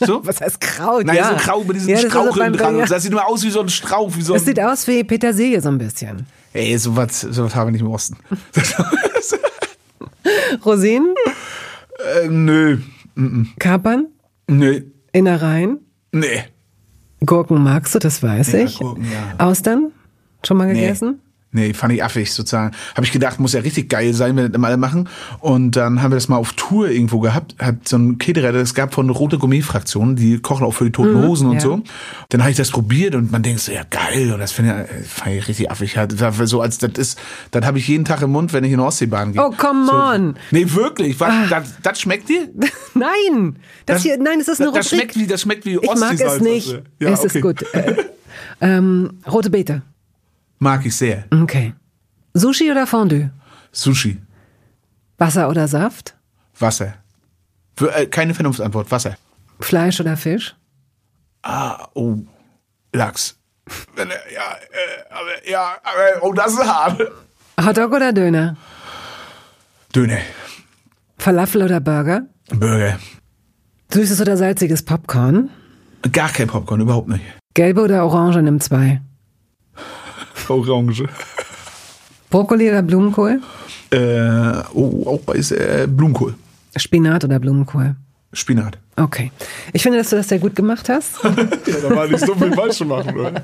[0.00, 0.26] So?
[0.26, 1.04] Was heißt Kraut?
[1.06, 1.28] Naja, ja.
[1.28, 2.78] so ein Kraut mit diesen Ja, Straucheln dran.
[2.78, 2.86] ja.
[2.86, 5.60] Das sieht nur aus wie so ein Strauch, wie so Das sieht aus wie Petersilie
[5.60, 6.26] so ein bisschen.
[6.52, 8.16] Ey, sowas, sowas haben wir nicht im Osten.
[10.64, 11.14] Rosinen?
[12.22, 12.78] äh, nö.
[13.58, 14.06] Kapern?
[14.48, 14.82] Nö.
[15.12, 15.78] Innereien?
[16.12, 16.44] Nee.
[17.24, 18.78] Gurken magst du, das weiß Ja, ich.
[18.78, 19.44] Gurken, ja.
[19.44, 19.92] Austern?
[20.44, 21.20] Schon mal gegessen?
[21.22, 21.29] Nee,
[21.74, 22.74] fand ich affig sozusagen.
[22.94, 25.08] Habe ich gedacht, muss ja richtig geil sein, wenn wir das alle machen.
[25.40, 27.56] Und dann haben wir das mal auf Tour irgendwo gehabt.
[27.58, 31.22] Hat so ein Caterer, das gab von Rote Gourmet-Fraktion, die kochen auch für die Toten
[31.22, 31.60] Hosen und ja.
[31.60, 31.82] so.
[32.28, 34.32] Dann habe ich das probiert und man denkt so, ja geil.
[34.32, 35.94] Und das finde ich, fand ich richtig affig.
[35.94, 37.18] Das So als das ist,
[37.50, 39.42] das habe ich jeden Tag im Mund, wenn ich in die Ostseebahn gehe.
[39.42, 40.36] Oh, come so, on.
[40.52, 41.18] Nee, wirklich.
[41.18, 42.48] Was, das, das schmeckt dir?
[42.94, 43.56] Nein!
[43.86, 45.12] Das, hier, nein, es ist eine das, das Rubrik.
[45.12, 46.80] schmeckt wie, das schmeckt wie ich mag es nicht.
[47.00, 47.38] Ja, es okay.
[47.38, 47.74] ist gut.
[47.74, 47.96] Äh,
[48.60, 49.82] ähm, rote Beete.
[50.60, 51.24] Mag ich sehr.
[51.32, 51.74] Okay.
[52.34, 53.30] Sushi oder Fondue?
[53.72, 54.20] Sushi.
[55.16, 56.14] Wasser oder Saft?
[56.58, 56.94] Wasser.
[57.76, 58.90] Für, äh, keine Vernunftantwort.
[58.90, 59.16] Wasser.
[59.60, 60.54] Fleisch oder Fisch?
[61.42, 62.18] Ah, oh,
[62.92, 63.36] Lachs.
[63.96, 64.08] Ja, äh,
[65.10, 67.00] aber, ja, aber, oh, das ist hart.
[67.64, 68.56] Hotdog oder Döner?
[69.94, 70.18] Döner,
[71.18, 72.22] Falafel oder Burger?
[72.50, 72.98] Burger.
[73.92, 75.50] Süßes oder salziges Popcorn?
[76.12, 77.24] Gar kein Popcorn, überhaupt nicht.
[77.54, 79.00] Gelbe oder Orange nimm zwei?
[80.48, 81.08] Orange.
[82.30, 83.40] Brokkoli oder Blumenkohl?
[83.90, 86.34] Äh, oh, auch ist äh, Blumenkohl.
[86.76, 87.96] Spinat oder Blumenkohl?
[88.32, 88.78] Spinat.
[89.00, 89.32] Okay.
[89.72, 91.20] Ich finde, dass du das sehr gut gemacht hast.
[91.24, 93.32] Ja, da war nicht so viel falsch machen, oder?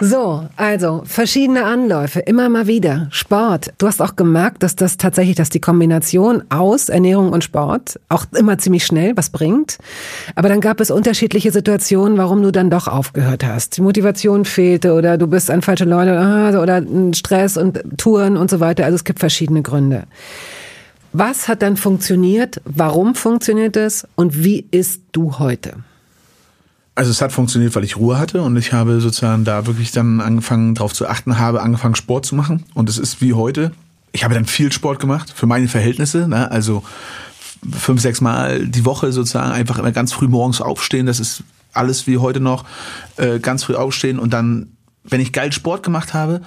[0.00, 3.08] So, also verschiedene Anläufe, immer mal wieder.
[3.10, 3.72] Sport.
[3.78, 8.24] Du hast auch gemerkt, dass das tatsächlich, dass die Kombination aus Ernährung und Sport auch
[8.36, 9.78] immer ziemlich schnell was bringt.
[10.36, 13.76] Aber dann gab es unterschiedliche Situationen, warum du dann doch aufgehört hast.
[13.76, 18.36] Die Motivation fehlte oder du bist an falsche Leute ah, oder ein Stress und Touren
[18.36, 18.84] und so weiter.
[18.84, 20.04] Also es gibt verschiedene Gründe.
[21.12, 22.60] Was hat dann funktioniert?
[22.64, 24.06] Warum funktioniert es?
[24.14, 25.76] Und wie isst du heute?
[26.94, 30.20] Also es hat funktioniert, weil ich Ruhe hatte und ich habe sozusagen da wirklich dann
[30.20, 33.70] angefangen drauf zu achten, habe angefangen Sport zu machen und es ist wie heute.
[34.10, 36.50] Ich habe dann viel Sport gemacht für meine Verhältnisse, ne?
[36.50, 36.82] also
[37.70, 42.08] fünf, sechs Mal die Woche sozusagen einfach immer ganz früh morgens aufstehen, das ist alles
[42.08, 42.64] wie heute noch,
[43.16, 44.72] äh, ganz früh aufstehen und dann,
[45.04, 46.40] wenn ich geil Sport gemacht habe,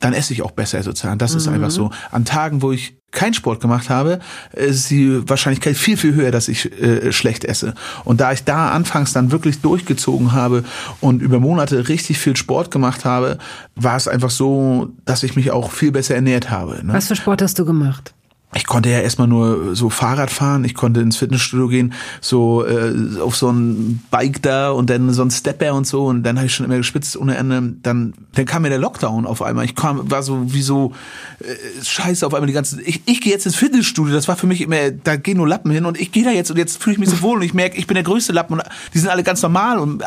[0.00, 1.18] dann esse ich auch besser sozusagen.
[1.18, 1.90] Das ist einfach so.
[2.10, 4.20] An Tagen, wo ich keinen Sport gemacht habe,
[4.52, 7.74] ist die Wahrscheinlichkeit viel, viel höher, dass ich äh, schlecht esse.
[8.04, 10.62] Und da ich da anfangs dann wirklich durchgezogen habe
[11.00, 13.38] und über Monate richtig viel Sport gemacht habe,
[13.76, 16.84] war es einfach so, dass ich mich auch viel besser ernährt habe.
[16.84, 16.92] Ne?
[16.92, 18.14] Was für Sport hast du gemacht?
[18.54, 21.92] Ich konnte ja erstmal nur so Fahrrad fahren, ich konnte ins Fitnessstudio gehen,
[22.22, 26.22] so äh, auf so ein Bike da und dann so ein Stepper und so und
[26.22, 27.74] dann habe ich schon immer gespitzt ohne Ende.
[27.82, 29.66] Dann, dann kam mir der Lockdown auf einmal.
[29.66, 30.94] Ich kam, war so wie so
[31.40, 32.80] äh, Scheiße auf einmal die ganze.
[32.80, 34.14] Ich, ich gehe jetzt ins Fitnessstudio.
[34.14, 36.50] Das war für mich immer, da gehen nur Lappen hin und ich gehe da jetzt
[36.50, 38.54] und jetzt fühle ich mich so wohl und ich merke, ich bin der größte Lappen
[38.54, 38.62] und
[38.94, 40.06] die sind alle ganz normal und äh,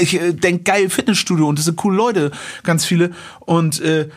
[0.00, 2.32] ich äh, denk geil Fitnessstudio und das sind coole Leute,
[2.64, 4.08] ganz viele und äh,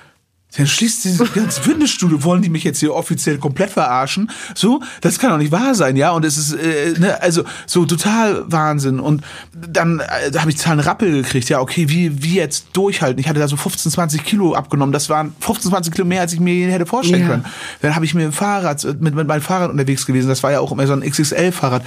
[0.57, 4.29] dann schließt dieses ganze Fitnessstudio, wollen die mich jetzt hier offiziell komplett verarschen?
[4.53, 6.11] So, das kann doch nicht wahr sein, ja?
[6.11, 8.99] Und es ist, äh, ne, also so total Wahnsinn.
[8.99, 9.23] Und
[9.53, 13.19] dann äh, habe ich Zahlen Rappel gekriegt, ja, okay, wie, wie jetzt durchhalten?
[13.19, 14.91] Ich hatte da so 15, 20 Kilo abgenommen.
[14.91, 17.27] Das waren 15, 20 Kilo mehr, als ich mir hätte vorstellen Ja.
[17.29, 17.45] können.
[17.81, 20.27] Dann habe ich mir ein Fahrrad, mit, mit meinem Fahrrad unterwegs gewesen.
[20.27, 21.83] Das war ja auch immer so ein XXL-Fahrrad.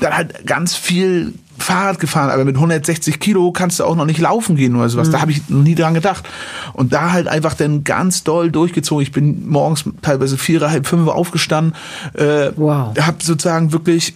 [0.00, 4.20] Dann halt ganz viel Fahrrad gefahren, aber mit 160 Kilo kannst du auch noch nicht
[4.20, 5.10] laufen gehen oder sowas.
[5.10, 6.28] Da habe ich noch nie dran gedacht.
[6.72, 9.02] Und da halt einfach dann ganz doll durchgezogen.
[9.02, 11.74] Ich bin morgens teilweise vier, halb fünf Uhr aufgestanden.
[12.14, 12.96] Äh, Wow.
[12.98, 14.14] Hab sozusagen wirklich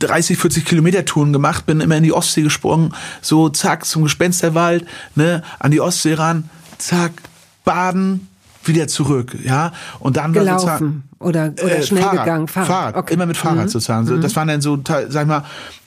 [0.00, 4.84] 30, 40 Kilometer Touren gemacht, bin immer in die Ostsee gesprungen, so zack zum Gespensterwald,
[5.14, 7.12] ne, an die Ostsee ran, zack,
[7.64, 8.28] baden,
[8.64, 9.72] wieder zurück, ja.
[9.98, 12.48] Und dann Gelaufen oder, oder äh, schnell Fahrrad, gegangen?
[12.48, 13.14] Fahrrad, Okay.
[13.14, 13.20] Mhm.
[13.20, 14.06] immer mit Fahrrad sozusagen.
[14.06, 15.44] So, Das waren dann so, sag ich mal,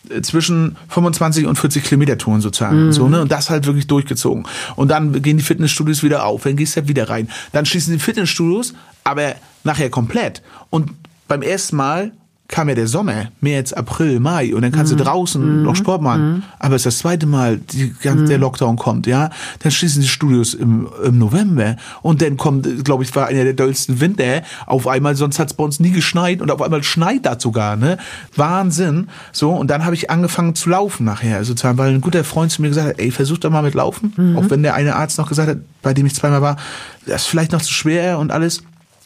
[0.09, 2.88] äh, zwischen 25 und 40 Kilometer Touren sozusagen.
[2.88, 2.91] Mhm.
[2.93, 3.21] So, ne?
[3.21, 4.45] Und das halt wirklich durchgezogen.
[4.76, 7.30] Und dann gehen die Fitnessstudios wieder auf, dann gehst du halt wieder rein.
[7.51, 8.73] Dann schließen die Fitnessstudios,
[9.03, 10.41] aber nachher komplett.
[10.69, 10.91] Und
[11.28, 12.11] beim ersten Mal
[12.48, 14.98] kam ja der Sommer, März, April, Mai und dann kannst Mhm.
[14.98, 16.43] du draußen noch Sport machen.
[16.60, 18.28] Aber es ist das zweite Mal, die, Mhm.
[18.28, 19.32] der Lockdown kommt, ja.
[19.60, 23.54] Dann schließen die Studios im, im November und dann kommt, glaube ich, war einer der
[23.54, 24.43] dollsten Winter.
[24.68, 27.78] Auf einmal, sonst hat es bei uns nie geschneit und auf einmal schneit das sogar,
[27.78, 27.98] ne?
[28.36, 29.08] Wahnsinn.
[29.32, 32.62] So, und dann habe ich angefangen zu laufen nachher, sozusagen, weil ein guter Freund zu
[32.62, 34.14] mir gesagt hat, ey, versuch doch mal mit Laufen.
[34.16, 34.38] Mhm.
[34.38, 36.58] Auch wenn der eine Arzt noch gesagt hat, bei dem ich zweimal war,
[37.08, 38.62] das ist vielleicht noch zu schwer und alles.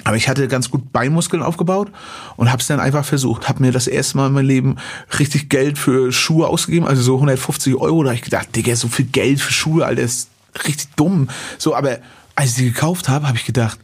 [0.06, 1.92] Aber ich hatte ganz gut Beinmuskeln aufgebaut
[2.38, 3.50] und habe es dann einfach versucht.
[3.50, 4.76] Habe mir das erste Mal in meinem Leben
[5.20, 8.04] richtig Geld für Schuhe ausgegeben, also so 150 Euro.
[8.04, 10.30] Da habe ich gedacht, Digga, so viel Geld für Schuhe, Alter, ist
[10.66, 11.30] richtig dumm.
[11.58, 12.00] So, aber
[12.36, 13.78] als ich die gekauft habe, habe ich gedacht,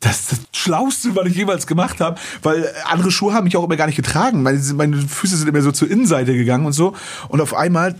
[0.00, 3.64] das ist das Schlauste, was ich jemals gemacht habe, weil andere Schuhe haben mich auch
[3.64, 4.42] immer gar nicht getragen.
[4.42, 6.94] Meine, meine Füße sind immer so zur Innenseite gegangen und so.
[7.28, 7.96] Und auf einmal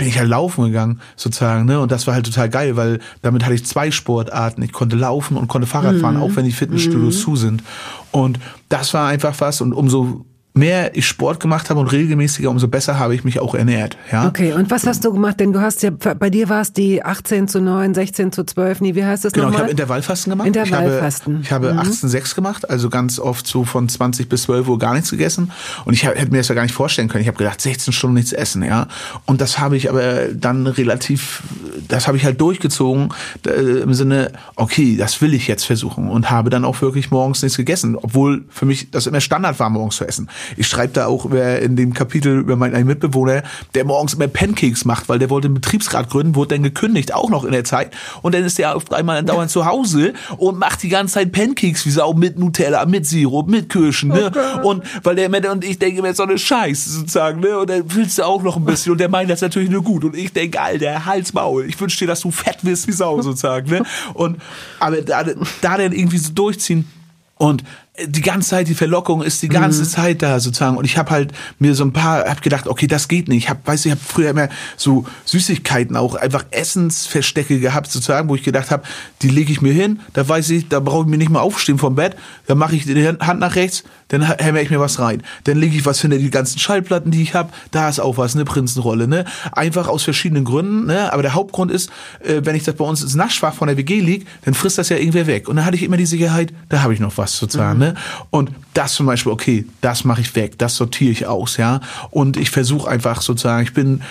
[0.00, 1.78] bin ich halt laufen gegangen, sozusagen, ne?
[1.78, 4.62] Und das war halt total geil, weil damit hatte ich zwei Sportarten.
[4.62, 7.62] Ich konnte laufen und konnte Fahrrad fahren, auch wenn die Fitnessstudios zu sind.
[8.10, 8.40] Und
[8.70, 9.60] das war einfach was.
[9.60, 13.54] Und umso mehr ich Sport gemacht habe und regelmäßiger, umso besser habe ich mich auch
[13.54, 13.96] ernährt.
[14.10, 14.26] Ja?
[14.26, 15.38] Okay, und was hast du gemacht?
[15.38, 18.80] Denn du hast ja, bei dir war es die 18 zu 9, 16 zu 12,
[18.80, 19.62] nee, wie heißt das Genau, ich nochmal?
[19.62, 20.48] habe Intervallfasten gemacht.
[20.48, 21.40] Intervallfasten.
[21.42, 24.78] Ich habe, ich habe 18,6 gemacht, also ganz oft so von 20 bis 12 Uhr
[24.78, 25.52] gar nichts gegessen.
[25.84, 27.22] Und ich hätte mir das ja gar nicht vorstellen können.
[27.22, 28.88] Ich habe gedacht, 16 Stunden nichts essen, ja.
[29.26, 31.42] Und das habe ich aber dann relativ,
[31.86, 33.10] das habe ich halt durchgezogen
[33.46, 37.42] äh, im Sinne, okay, das will ich jetzt versuchen und habe dann auch wirklich morgens
[37.42, 40.28] nichts gegessen, obwohl für mich das immer Standard war, morgens zu essen.
[40.56, 43.42] Ich schreibe da auch über, in dem Kapitel über meinen einen Mitbewohner,
[43.74, 47.30] der morgens immer Pancakes macht, weil der wollte einen Betriebsrat gründen, wurde dann gekündigt, auch
[47.30, 47.92] noch in der Zeit.
[48.22, 51.84] Und dann ist der auf einmal dauernd zu Hause und macht die ganze Zeit Pancakes
[51.86, 54.30] wie Sau mit Nutella, mit Sirup, mit Kirschen, ne?
[54.62, 57.58] und weil der immer, und ich denke mir so eine Scheiße sozusagen, ne?
[57.58, 60.04] Und dann willst du auch noch ein bisschen und der meint das natürlich nur gut.
[60.04, 63.20] Und ich denke, Alter, Hals Maul, ich wünsche dir, dass du fett wirst wie Sau
[63.22, 63.82] sozusagen, ne?
[64.14, 64.40] Und
[64.78, 66.88] aber da, da dann irgendwie so durchziehen.
[67.36, 67.64] Und
[68.06, 70.76] die ganze Zeit, die Verlockung ist die ganze Zeit da sozusagen.
[70.76, 73.44] Und ich habe halt mir so ein paar, hab gedacht, okay, das geht nicht.
[73.44, 78.28] Ich habe, weißt du, ich habe früher immer so Süßigkeiten auch, einfach Essensverstecke gehabt sozusagen,
[78.28, 78.84] wo ich gedacht habe,
[79.22, 81.78] die lege ich mir hin, da weiß ich, da brauche ich mir nicht mal aufstehen
[81.78, 82.16] vom Bett,
[82.46, 85.22] dann mache ich die Hand nach rechts, dann hämmer ich mir was rein.
[85.44, 88.34] Dann lege ich was hinter die ganzen Schallplatten, die ich habe, da ist auch was,
[88.34, 89.24] eine Prinzenrolle, ne?
[89.52, 91.12] Einfach aus verschiedenen Gründen, ne?
[91.12, 94.00] Aber der Hauptgrund ist, äh, wenn ich das bei uns ins Naschfach von der WG
[94.00, 95.48] lieg, dann frisst das ja irgendwer weg.
[95.48, 97.94] Und dann hatte ich immer die Sicherheit, da habe ich noch was sozusagen, ne?
[98.30, 101.80] Und das zum Beispiel, okay, das mache ich weg, das sortiere ich aus, ja.
[102.10, 104.02] Und ich versuche einfach sozusagen, ich bin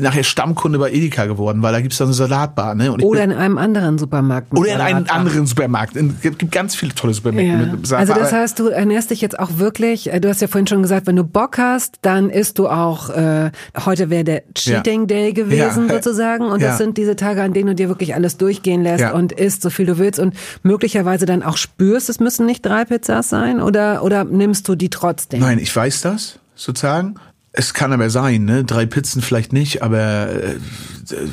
[0.00, 2.92] nachher Stammkunde bei Edeka geworden, weil da gibt's dann eine Salatbar, ne?
[2.92, 4.52] Oder in einem anderen Supermarkt.
[4.56, 5.96] oder in einem anderen Supermarkt.
[5.96, 7.72] Es gibt ganz viele tolle Supermärkte Ja.
[7.72, 8.08] mit Salat.
[8.08, 10.82] Also das heißt, du ernährst dich jetzt auch wirklich, äh, du hast ja vorhin schon
[10.82, 13.50] gesagt, wenn du Bock hast, dann isst du auch, äh,
[13.84, 15.94] heute wäre der Cheating Day gewesen Ja.
[15.94, 16.68] sozusagen und Ja.
[16.68, 19.12] das sind diese Tage, an denen du dir wirklich alles durchgehen lässt Ja.
[19.12, 22.84] und isst so viel du willst und möglicherweise dann auch spürst, es müssen nicht drei
[22.84, 25.40] Pizzas sein oder, oder nimmst du die trotzdem?
[25.40, 27.14] Nein, ich weiß das sozusagen.
[27.52, 28.64] Es kann aber sein, ne?
[28.64, 30.56] Drei Pizzen vielleicht nicht, aber äh,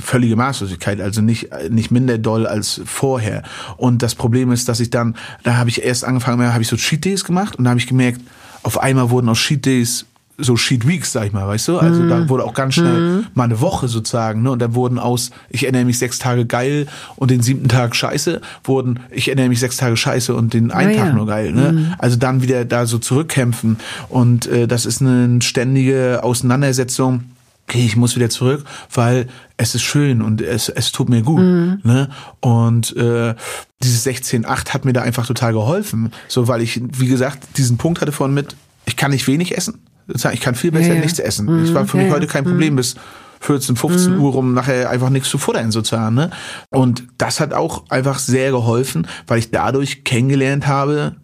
[0.01, 3.43] völlige Maßlosigkeit, also nicht nicht minder doll als vorher.
[3.77, 6.75] Und das Problem ist, dass ich dann, da habe ich erst angefangen, habe ich so
[6.75, 8.21] Cheat Days gemacht und da habe ich gemerkt,
[8.63, 10.05] auf einmal wurden aus Cheat Days
[10.39, 11.79] so Sheet Weeks, sag ich mal, weißt du?
[11.79, 14.51] Also da wurde auch ganz schnell mal eine Woche sozusagen, ne?
[14.51, 16.85] Und da wurden aus, ich erinnere mich sechs Tage geil
[17.15, 20.91] und den siebten Tag scheiße, wurden, ich erinnere mich sechs Tage scheiße und den einen
[20.91, 21.13] Ah, Tag ja.
[21.13, 21.95] nur geil, ne?
[21.97, 23.77] Also dann wieder da so zurückkämpfen.
[24.09, 27.23] Und äh, das ist eine ständige Auseinandersetzung.
[27.69, 28.63] Okay, ich muss wieder zurück,
[28.93, 29.27] weil
[29.57, 31.41] es ist schön und es, es tut mir gut.
[31.41, 32.09] Ne?
[32.39, 33.35] Und äh,
[33.83, 36.13] dieses 16.8 hat mir da einfach total geholfen.
[36.29, 39.79] So, weil ich, wie gesagt, diesen Punkt hatte vorhin mit, ich kann nicht wenig essen.
[40.07, 41.01] Sozusagen, Ich kann viel besser Ja, ja.
[41.01, 41.47] nichts essen.
[41.59, 42.13] Es war für mich ja.
[42.13, 42.95] heute kein Problem, bis
[43.39, 46.15] 14, 15 Uhr rum nachher einfach nichts zu futtern sozusagen.
[46.15, 46.31] Ne?
[46.69, 51.15] Und das hat auch einfach sehr geholfen, weil ich dadurch kennengelernt habe,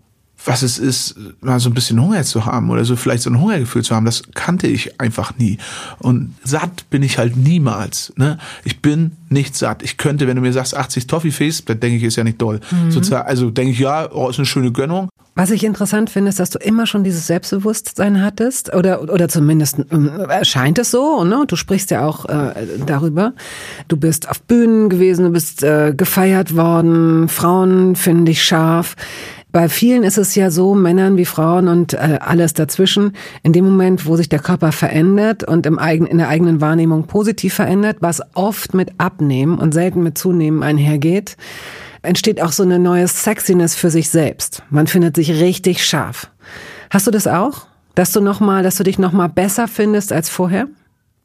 [0.45, 3.39] was es ist, mal so ein bisschen Hunger zu haben oder so vielleicht so ein
[3.39, 5.57] Hungergefühl zu haben, das kannte ich einfach nie.
[5.99, 8.13] Und satt bin ich halt niemals.
[8.17, 8.37] Ne?
[8.63, 9.83] Ich bin nicht satt.
[9.83, 12.59] Ich könnte, wenn du mir sagst 80 Toffifees, dann denke ich, ist ja nicht doll.
[12.89, 15.09] Sozusagen, also denke ich, ja, oh, ist eine schöne Gönnung.
[15.35, 19.79] Was ich interessant finde, ist, dass du immer schon dieses Selbstbewusstsein hattest oder oder zumindest
[19.91, 21.23] ähm, erscheint es so.
[21.23, 21.45] Ne?
[21.47, 22.53] Du sprichst ja auch äh,
[22.85, 23.33] darüber.
[23.87, 27.29] Du bist auf Bühnen gewesen, du bist äh, gefeiert worden.
[27.29, 28.95] Frauen finden dich scharf.
[29.53, 33.65] Bei vielen ist es ja so, Männern wie Frauen und äh, alles dazwischen, in dem
[33.65, 37.97] Moment, wo sich der Körper verändert und im eigen, in der eigenen Wahrnehmung positiv verändert,
[37.99, 41.37] was oft mit Abnehmen und selten mit Zunehmen einhergeht,
[42.01, 44.63] entsteht auch so eine neue Sexiness für sich selbst.
[44.71, 46.31] Man findet sich richtig scharf.
[46.89, 47.67] Hast du das auch?
[47.93, 50.67] Dass du noch mal, dass du dich noch mal besser findest als vorher?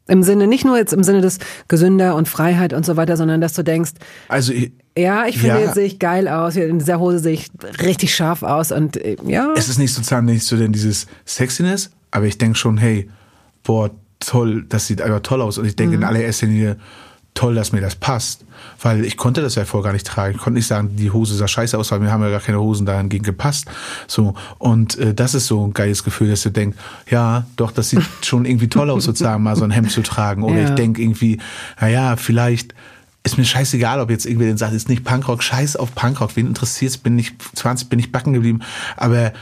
[0.09, 1.37] Im Sinne, nicht nur jetzt im Sinne des
[1.67, 3.91] gesünder und Freiheit und so weiter, sondern dass du denkst,
[4.27, 5.61] Also ich, Ja, ich finde, Ja.
[5.61, 6.55] jetzt sehe ich geil aus.
[6.57, 7.49] In dieser Hose sehe ich
[7.81, 9.53] richtig scharf aus und äh, ja.
[9.55, 13.09] Es ist nicht sozusagen nicht so denn dieses Sexiness, aber ich denke schon, hey,
[13.63, 15.57] boah, toll, das sieht einfach toll aus.
[15.57, 16.77] Und ich denke in allererster Linie,
[17.33, 18.43] toll, dass mir das passt.
[18.81, 20.35] Weil ich konnte das ja vorher gar nicht tragen.
[20.35, 22.59] Ich konnte nicht sagen, die Hose sah scheiße aus, weil mir haben ja gar keine
[22.59, 23.67] Hosen dahingegen gepasst.
[24.07, 24.33] So.
[24.57, 26.77] Und äh, das ist so ein geiles Gefühl, dass du denkst,
[27.09, 30.43] ja, doch, das sieht schon irgendwie toll aus, sozusagen mal so ein Hemd zu tragen.
[30.43, 30.63] Oder Ja.
[30.69, 31.39] ich denke irgendwie,
[31.79, 32.73] naja, vielleicht
[33.23, 36.47] ist mir scheißegal, ob jetzt irgendwer den sagt, ist nicht Punkrock, scheiß auf Punkrock, wen
[36.47, 38.61] interessiert's, bin ich 20, bin ich backen geblieben,
[38.97, 39.33] aber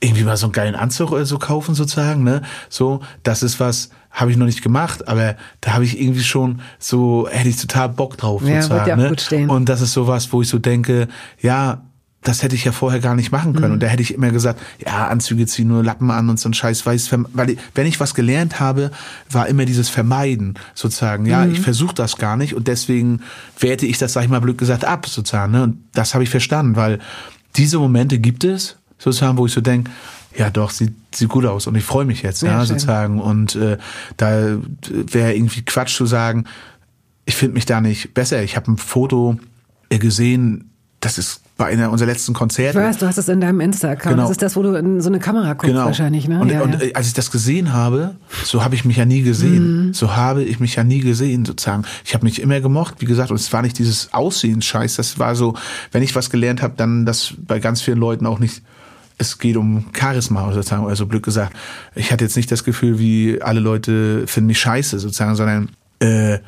[0.00, 2.42] irgendwie mal so einen geilen Anzug oder so kaufen sozusagen, ne?
[2.68, 6.60] So, das ist was, habe ich noch nicht gemacht, aber da habe ich irgendwie schon
[6.78, 9.08] so, hätte ich total Bock drauf Ja, sozusagen, ne?
[9.08, 9.48] gut stehen.
[9.50, 11.08] Und das ist sowas, wo ich so denke,
[11.40, 11.82] ja,
[12.24, 13.68] das hätte ich ja vorher gar nicht machen können.
[13.68, 13.72] Mhm.
[13.72, 16.54] Und da hätte ich immer gesagt, ja, Anzüge ziehen, nur Lappen an und so ein
[16.54, 17.10] Scheiß weiß.
[17.32, 18.92] Weil ich, wenn ich was gelernt habe,
[19.28, 21.26] war immer dieses Vermeiden sozusagen.
[21.26, 21.52] Ja, Mhm.
[21.54, 23.22] ich versuche das gar nicht und deswegen
[23.58, 25.50] werte ich das, sag ich mal blöd gesagt, ab sozusagen.
[25.50, 25.62] Ne?
[25.64, 27.00] Und das habe ich verstanden, weil
[27.56, 29.90] diese Momente gibt es sozusagen, wo ich so denke,
[30.36, 33.20] ja doch, sieht, sieht gut aus und ich freue mich jetzt, Ja, ja, sozusagen.
[33.20, 33.78] Und äh,
[34.16, 34.58] da
[34.90, 36.44] wäre irgendwie Quatsch zu sagen,
[37.24, 38.42] ich finde mich da nicht besser.
[38.42, 39.38] Ich habe ein Foto
[39.88, 40.70] äh, gesehen,
[41.00, 42.78] das ist bei einer unserer letzten Konzerte.
[42.78, 44.14] Ich weiß, du hast es in deinem Insta-Account.
[44.14, 44.22] Genau.
[44.22, 46.40] Das ist das, wo du in so eine Kamera guckst wahrscheinlich, ne?
[46.40, 46.80] Und, ja, und ja.
[46.80, 49.92] äh, als ich das gesehen habe, so habe ich mich ja nie gesehen.
[49.92, 51.84] So habe ich mich ja nie gesehen, sozusagen.
[52.04, 54.96] Ich habe mich immer gemocht, wie gesagt, und es war nicht dieses Aussehensscheiß.
[54.96, 55.54] Das war so,
[55.92, 58.62] wenn ich was gelernt habe, dann das bei ganz vielen Leuten auch nicht.
[59.18, 61.54] Es geht um Charisma sozusagen, oder so blöd gesagt.
[61.94, 66.38] Ich hatte jetzt nicht das Gefühl, wie alle Leute finden mich scheiße sozusagen, sondern äh,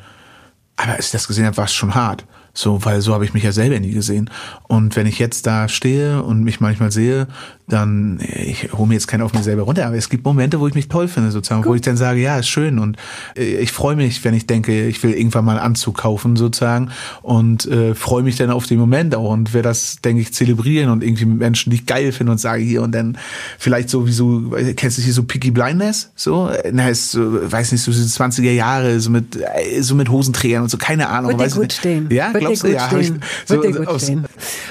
[0.77, 2.25] aber als ich das gesehen habe, war es schon hart.
[2.53, 4.29] So, weil so habe ich mich ja selber nie gesehen.
[4.63, 7.27] Und wenn ich jetzt da stehe und mich manchmal sehe,
[7.67, 10.67] dann, ich hole mir jetzt keinen auf mir selber runter, aber es gibt Momente, wo
[10.67, 12.77] ich mich toll finde, sozusagen, wo ich dann sage, ja, ist schön.
[12.77, 12.97] Und
[13.35, 16.89] äh, ich freue mich, wenn ich denke, ich will irgendwann mal einen Anzug kaufen, sozusagen,
[17.23, 20.89] und äh, freue mich dann auf den Moment auch und werde das, denke ich, zelebrieren
[20.91, 23.17] und irgendwie mit Menschen, die ich geil finde und sage hier und dann
[23.57, 26.11] vielleicht so wie so, kennst du hier so Picky Blindness?
[26.15, 29.95] So, Äh, na, ist so, weiß nicht, so diese 20er Jahre, so mit, äh, so
[29.95, 31.31] mit Hosenträgern und so, keine Ahnung.
[31.39, 31.77] Wird dir gut nicht.
[31.79, 32.07] stehen.
[32.11, 32.73] Ja, Wird glaubst dir du?
[32.73, 33.21] gut Ja, hab ich stehen.
[33.45, 34.25] so Wird dir gut aus- stehen.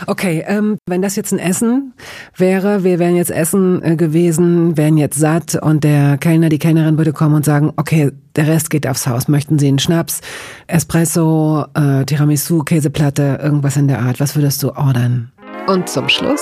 [0.06, 1.92] Okay, ähm, wenn das jetzt ein Essen
[2.36, 6.96] wäre, wir wären jetzt essen äh, gewesen, wären jetzt satt und der Kellner, die Kellnerin
[6.98, 9.26] würde kommen und sagen, okay, der Rest geht aufs Haus.
[9.28, 10.20] Möchten Sie einen Schnaps,
[10.66, 14.20] Espresso, äh, Tiramisu, Käseplatte, irgendwas in der Art?
[14.20, 15.32] Was würdest du ordern?
[15.66, 16.40] Und zum Schluss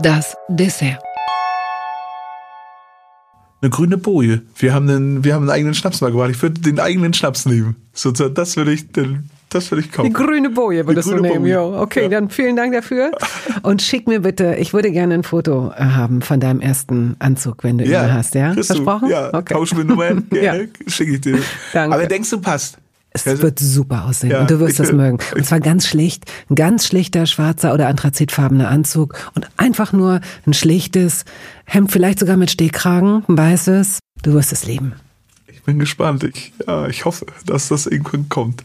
[0.00, 0.98] das Dessert.
[3.62, 4.42] Eine grüne Boje.
[4.56, 6.30] Wir haben einen, wir haben einen eigenen Schnaps mal gemacht.
[6.30, 7.76] Ich würde den eigenen Schnaps nehmen.
[7.92, 10.08] So, so, das würde ich, den- das würde ich kaufen.
[10.08, 11.80] Die grüne Boje würdest Die du grüne nehmen, jo.
[11.80, 12.08] Okay, Ja.
[12.08, 13.12] dann vielen Dank dafür.
[13.62, 17.62] Und schick mir bitte, ich würde gerne ein Foto äh, haben von deinem ersten Anzug,
[17.64, 18.54] wenn du ihn hast, ja?
[18.54, 18.62] du.
[18.62, 19.08] Versprochen?
[19.08, 19.54] Ja, okay.
[19.54, 20.40] tausch mir Nummern, Ja.
[20.52, 21.38] gerne, schicke ich dir.
[21.72, 21.94] Danke.
[21.96, 22.78] Aber denkst du, passt?
[23.10, 25.18] Es Also- wird super aussehen Ja, und du wirst es mögen.
[25.34, 30.52] Und zwar ganz schlicht, ein ganz schlichter schwarzer oder anthrazitfarbener Anzug und einfach nur ein
[30.52, 31.24] schlichtes
[31.64, 34.00] Hemd, vielleicht sogar mit Stehkragen, ein weißes.
[34.22, 34.92] Du wirst es lieben.
[35.46, 36.24] Ich bin gespannt.
[36.24, 38.64] Ich, ja, ich hoffe, dass das irgendwann kommt.